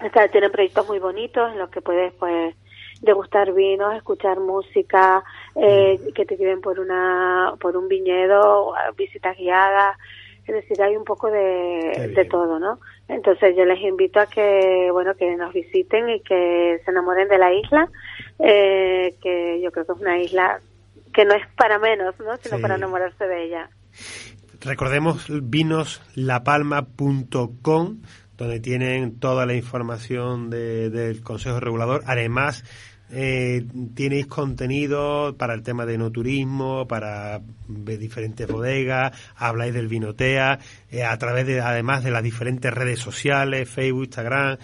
O 0.05 0.29
tienen 0.31 0.51
proyectos 0.51 0.89
muy 0.89 0.99
bonitos 0.99 1.53
en 1.53 1.59
los 1.59 1.71
que 1.71 1.81
puedes, 1.81 2.13
pues, 2.15 2.57
degustar 3.03 3.53
vinos, 3.53 3.95
escuchar 3.95 4.41
música, 4.41 5.23
eh, 5.55 6.01
que 6.15 6.25
te 6.25 6.37
lleven 6.37 6.61
por 6.61 6.81
una 6.81 7.55
por 7.61 7.77
un 7.77 7.89
viñedo, 7.89 8.75
visitas 8.97 9.37
guiadas, 9.37 9.97
es 10.47 10.55
decir, 10.55 10.83
hay 10.83 10.97
un 10.97 11.05
poco 11.05 11.31
de, 11.31 12.13
de 12.15 12.25
todo, 12.25 12.59
¿no? 12.59 12.81
Entonces 13.09 13.55
yo 13.57 13.65
les 13.65 13.81
invito 13.81 14.19
a 14.19 14.27
que, 14.27 14.89
bueno, 14.91 15.15
que 15.15 15.37
nos 15.37 15.53
visiten 15.53 16.09
y 16.09 16.21
que 16.21 16.81
se 16.85 16.91
enamoren 16.91 17.29
de 17.29 17.39
la 17.39 17.53
isla, 17.53 17.89
eh, 18.39 19.15
que 19.23 19.61
yo 19.61 19.71
creo 19.71 19.87
que 19.87 19.93
es 19.93 20.01
una 20.01 20.19
isla 20.19 20.61
que 21.13 21.25
no 21.25 21.35
es 21.35 21.47
para 21.57 21.79
menos, 21.79 22.19
¿no? 22.19 22.37
Sino 22.39 22.61
para 22.61 22.77
enamorarse 22.77 23.27
de 23.27 23.45
ella. 23.45 23.71
Recordemos 24.65 25.27
vinoslapalma.com 25.29 27.99
donde 28.37 28.61
tienen 28.61 29.19
toda 29.19 29.47
la 29.47 29.55
información 29.55 30.51
del 30.51 31.23
Consejo 31.23 31.61
Regulador. 31.61 32.03
Además, 32.07 32.65
eh, 33.11 33.67
tenéis 33.95 34.27
contenido 34.27 35.37
para 35.37 35.55
el 35.55 35.63
tema 35.63 35.85
de 35.85 35.99
no 35.99 36.11
turismo, 36.11 36.89
para 36.89 37.43
diferentes 37.69 38.49
bodegas, 38.49 39.13
habláis 39.37 39.75
del 39.75 39.89
vinotea, 39.89 40.59
eh, 40.91 41.05
a 41.05 41.17
través 41.19 41.47
de, 41.47 41.61
además 41.61 42.05
de 42.05 42.11
las 42.11 42.23
diferentes 42.23 42.73
redes 42.73 43.01
sociales, 43.01 43.69
Facebook, 43.69 44.05
Instagram, 44.05 44.57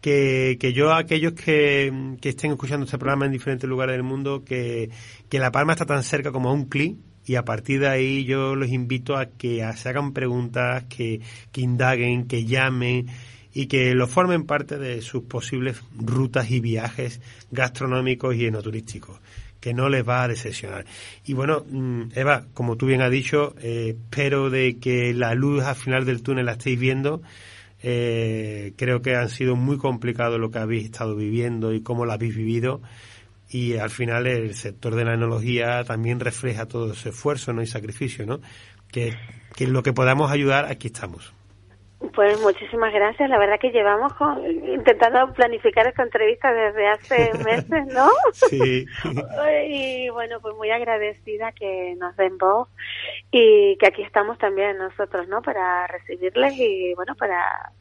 que, 0.00 0.56
que 0.60 0.72
yo 0.72 0.92
aquellos 0.92 1.32
que, 1.32 2.16
que 2.20 2.28
estén 2.28 2.52
escuchando 2.52 2.84
este 2.84 2.98
programa 2.98 3.26
en 3.26 3.32
diferentes 3.32 3.68
lugares 3.68 3.94
del 3.94 4.04
mundo, 4.04 4.44
que, 4.44 4.90
que 5.28 5.38
La 5.40 5.50
Palma 5.50 5.72
está 5.72 5.84
tan 5.84 6.04
cerca 6.04 6.30
como 6.30 6.50
a 6.50 6.52
un 6.52 6.66
clic, 6.66 6.96
y 7.26 7.34
a 7.34 7.44
partir 7.44 7.80
de 7.80 7.88
ahí 7.88 8.24
yo 8.24 8.54
los 8.54 8.68
invito 8.70 9.16
a 9.16 9.26
que 9.26 9.68
se 9.76 9.88
hagan 9.88 10.12
preguntas, 10.12 10.84
que, 10.84 11.20
que 11.52 11.60
indaguen, 11.60 12.26
que 12.28 12.44
llamen, 12.44 13.08
y 13.52 13.68
que 13.68 13.94
lo 13.94 14.06
formen 14.06 14.44
parte 14.44 14.76
de 14.76 15.00
sus 15.00 15.22
posibles 15.22 15.82
rutas 15.96 16.50
y 16.50 16.60
viajes 16.60 17.22
gastronómicos 17.50 18.36
y 18.36 18.44
enoturísticos 18.44 19.18
que 19.60 19.72
no 19.72 19.88
les 19.88 20.06
va 20.06 20.22
a 20.22 20.28
decepcionar. 20.28 20.84
Y 21.24 21.32
bueno, 21.32 21.64
mm, 21.68 22.02
Eva, 22.14 22.44
como 22.52 22.76
tú 22.76 22.84
bien 22.84 23.00
has 23.00 23.10
dicho, 23.10 23.54
eh, 23.60 23.96
espero 23.98 24.50
de 24.50 24.76
que 24.78 25.14
la 25.14 25.34
luz 25.34 25.64
al 25.64 25.74
final 25.74 26.04
del 26.04 26.22
túnel 26.22 26.46
la 26.46 26.52
estéis 26.52 26.78
viendo. 26.78 27.22
Eh, 27.82 28.74
creo 28.76 29.00
que 29.00 29.16
han 29.16 29.30
sido 29.30 29.56
muy 29.56 29.78
complicado 29.78 30.38
lo 30.38 30.50
que 30.50 30.58
habéis 30.58 30.84
estado 30.84 31.16
viviendo 31.16 31.72
y 31.72 31.80
cómo 31.80 32.04
lo 32.04 32.12
habéis 32.12 32.36
vivido. 32.36 32.82
Y 33.56 33.78
al 33.78 33.88
final 33.88 34.26
el 34.26 34.52
sector 34.52 34.94
de 34.94 35.06
la 35.06 35.14
enología 35.14 35.82
también 35.82 36.20
refleja 36.20 36.68
todo 36.68 36.92
ese 36.92 37.08
esfuerzo 37.08 37.54
¿no? 37.54 37.62
y 37.62 37.66
sacrificio, 37.66 38.26
¿no? 38.26 38.40
Que, 38.92 39.14
que 39.56 39.66
lo 39.66 39.82
que 39.82 39.94
podamos 39.94 40.30
ayudar, 40.30 40.66
aquí 40.66 40.88
estamos. 40.88 41.32
Pues 42.14 42.38
muchísimas 42.42 42.92
gracias. 42.92 43.30
La 43.30 43.38
verdad 43.38 43.58
que 43.58 43.70
llevamos 43.70 44.12
intentando 44.74 45.32
planificar 45.32 45.86
esta 45.86 46.02
entrevista 46.02 46.52
desde 46.52 46.86
hace 46.86 47.30
meses, 47.46 47.86
¿no? 47.94 48.10
Sí. 48.34 48.84
y 49.70 50.10
bueno, 50.10 50.38
pues 50.42 50.54
muy 50.54 50.70
agradecida 50.70 51.52
que 51.52 51.94
nos 51.96 52.14
den 52.16 52.36
voz 52.36 52.68
y 53.30 53.78
que 53.78 53.86
aquí 53.86 54.02
estamos 54.02 54.36
también 54.36 54.76
nosotros, 54.76 55.28
¿no? 55.28 55.40
Para 55.40 55.86
recibirles 55.86 56.52
y 56.58 56.92
bueno, 56.92 57.14
para 57.14 57.72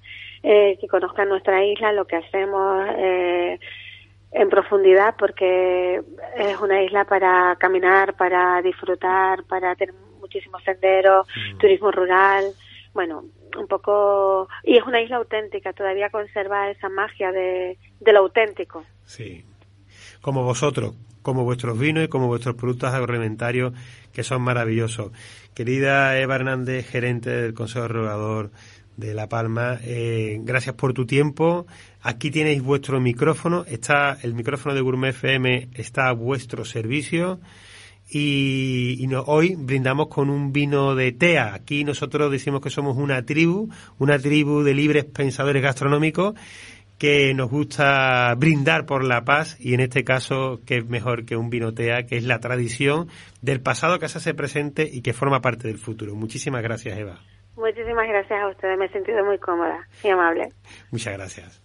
eh, 0.41 0.77
que 0.79 0.87
conozcan 0.87 1.27
nuestra 1.27 1.65
isla, 1.65 1.91
lo 1.91 2.07
que 2.07 2.15
hacemos. 2.15 2.87
Eh, 2.97 3.59
en 4.35 4.49
profundidad 4.49 5.15
porque 5.17 6.01
es 6.35 6.59
una 6.59 6.83
isla 6.83 7.05
para 7.05 7.55
caminar, 7.55 8.15
para 8.15 8.61
disfrutar, 8.61 9.45
para 9.45 9.75
tener 9.75 9.95
muchísimos 10.19 10.61
senderos, 10.63 11.25
mm. 11.27 11.57
turismo 11.57 11.89
rural, 11.91 12.43
bueno, 12.93 13.23
un 13.57 13.67
poco 13.67 14.49
y 14.63 14.77
es 14.77 14.83
una 14.83 15.01
isla 15.01 15.17
auténtica 15.17 15.71
todavía 15.71 16.09
conserva 16.09 16.69
esa 16.69 16.89
magia 16.89 17.31
de, 17.31 17.77
lo 18.05 18.19
auténtico. 18.19 18.83
Sí. 19.05 19.45
Como 20.21 20.43
vosotros 20.43 20.93
como 21.21 21.43
vuestros 21.43 21.79
vinos 21.79 22.03
y 22.03 22.07
como 22.07 22.27
vuestros 22.27 22.55
productos 22.55 22.93
agroalimentarios 22.93 23.73
que 24.13 24.21
son 24.21 24.43
maravillosos. 24.43 25.11
Querida 25.55 26.19
Eva 26.19 26.35
Hernández 26.35 26.87
gerente 26.87 27.31
del 27.31 27.53
Consejo 27.55 27.87
Regulador 27.87 28.51
de 28.95 29.13
La 29.13 29.27
Palma 29.27 29.79
eh, 29.83 30.37
gracias 30.41 30.75
por 30.75 30.93
tu 30.93 31.05
tiempo 31.05 31.65
aquí 32.05 32.29
tenéis 32.29 32.61
vuestro 32.61 33.01
micrófono 33.01 33.65
está 33.67 34.17
el 34.21 34.35
micrófono 34.35 34.75
de 34.75 34.81
Gourmet 34.81 35.09
FM 35.09 35.69
está 35.73 36.07
a 36.07 36.13
vuestro 36.13 36.63
servicio 36.63 37.39
y, 38.07 39.09
hoy 39.25 39.55
brindamos 39.57 40.09
con 40.09 40.29
un 40.29 40.53
vino 40.53 40.93
de 40.93 41.11
TEA. 41.11 41.55
Aquí 41.55 41.83
nosotros 41.83 42.31
decimos 42.31 42.61
que 42.61 42.69
somos 42.69 42.97
una 42.97 43.25
tribu, 43.25 43.69
una 43.97 44.19
tribu 44.19 44.61
de 44.61 44.75
libres 44.75 45.05
pensadores 45.05 45.63
gastronómicos 45.63 46.35
que 46.99 47.33
nos 47.33 47.49
gusta 47.49 48.33
brindar 48.35 48.85
por 48.85 49.03
la 49.03 49.25
paz 49.25 49.57
y 49.59 49.73
en 49.73 49.79
este 49.79 50.03
caso 50.03 50.61
que 50.67 50.77
es 50.77 50.85
mejor 50.87 51.25
que 51.25 51.35
un 51.35 51.49
vino 51.49 51.73
TEA, 51.73 52.05
que 52.05 52.17
es 52.17 52.23
la 52.23 52.39
tradición 52.39 53.07
del 53.41 53.59
pasado 53.61 53.97
que 53.97 54.07
se 54.07 54.19
hace 54.19 54.35
presente 54.35 54.87
y 54.89 55.01
que 55.01 55.13
forma 55.13 55.41
parte 55.41 55.67
del 55.67 55.79
futuro. 55.79 56.13
Muchísimas 56.13 56.61
gracias, 56.61 56.97
Eva. 56.99 57.19
Muchísimas 57.55 58.07
gracias 58.07 58.39
a 58.39 58.47
ustedes, 58.49 58.77
me 58.77 58.85
he 58.85 58.91
sentido 58.91 59.25
muy 59.25 59.39
cómoda 59.39 59.87
y 60.03 60.09
amable. 60.09 60.49
Muchas 60.91 61.13
gracias. 61.13 61.64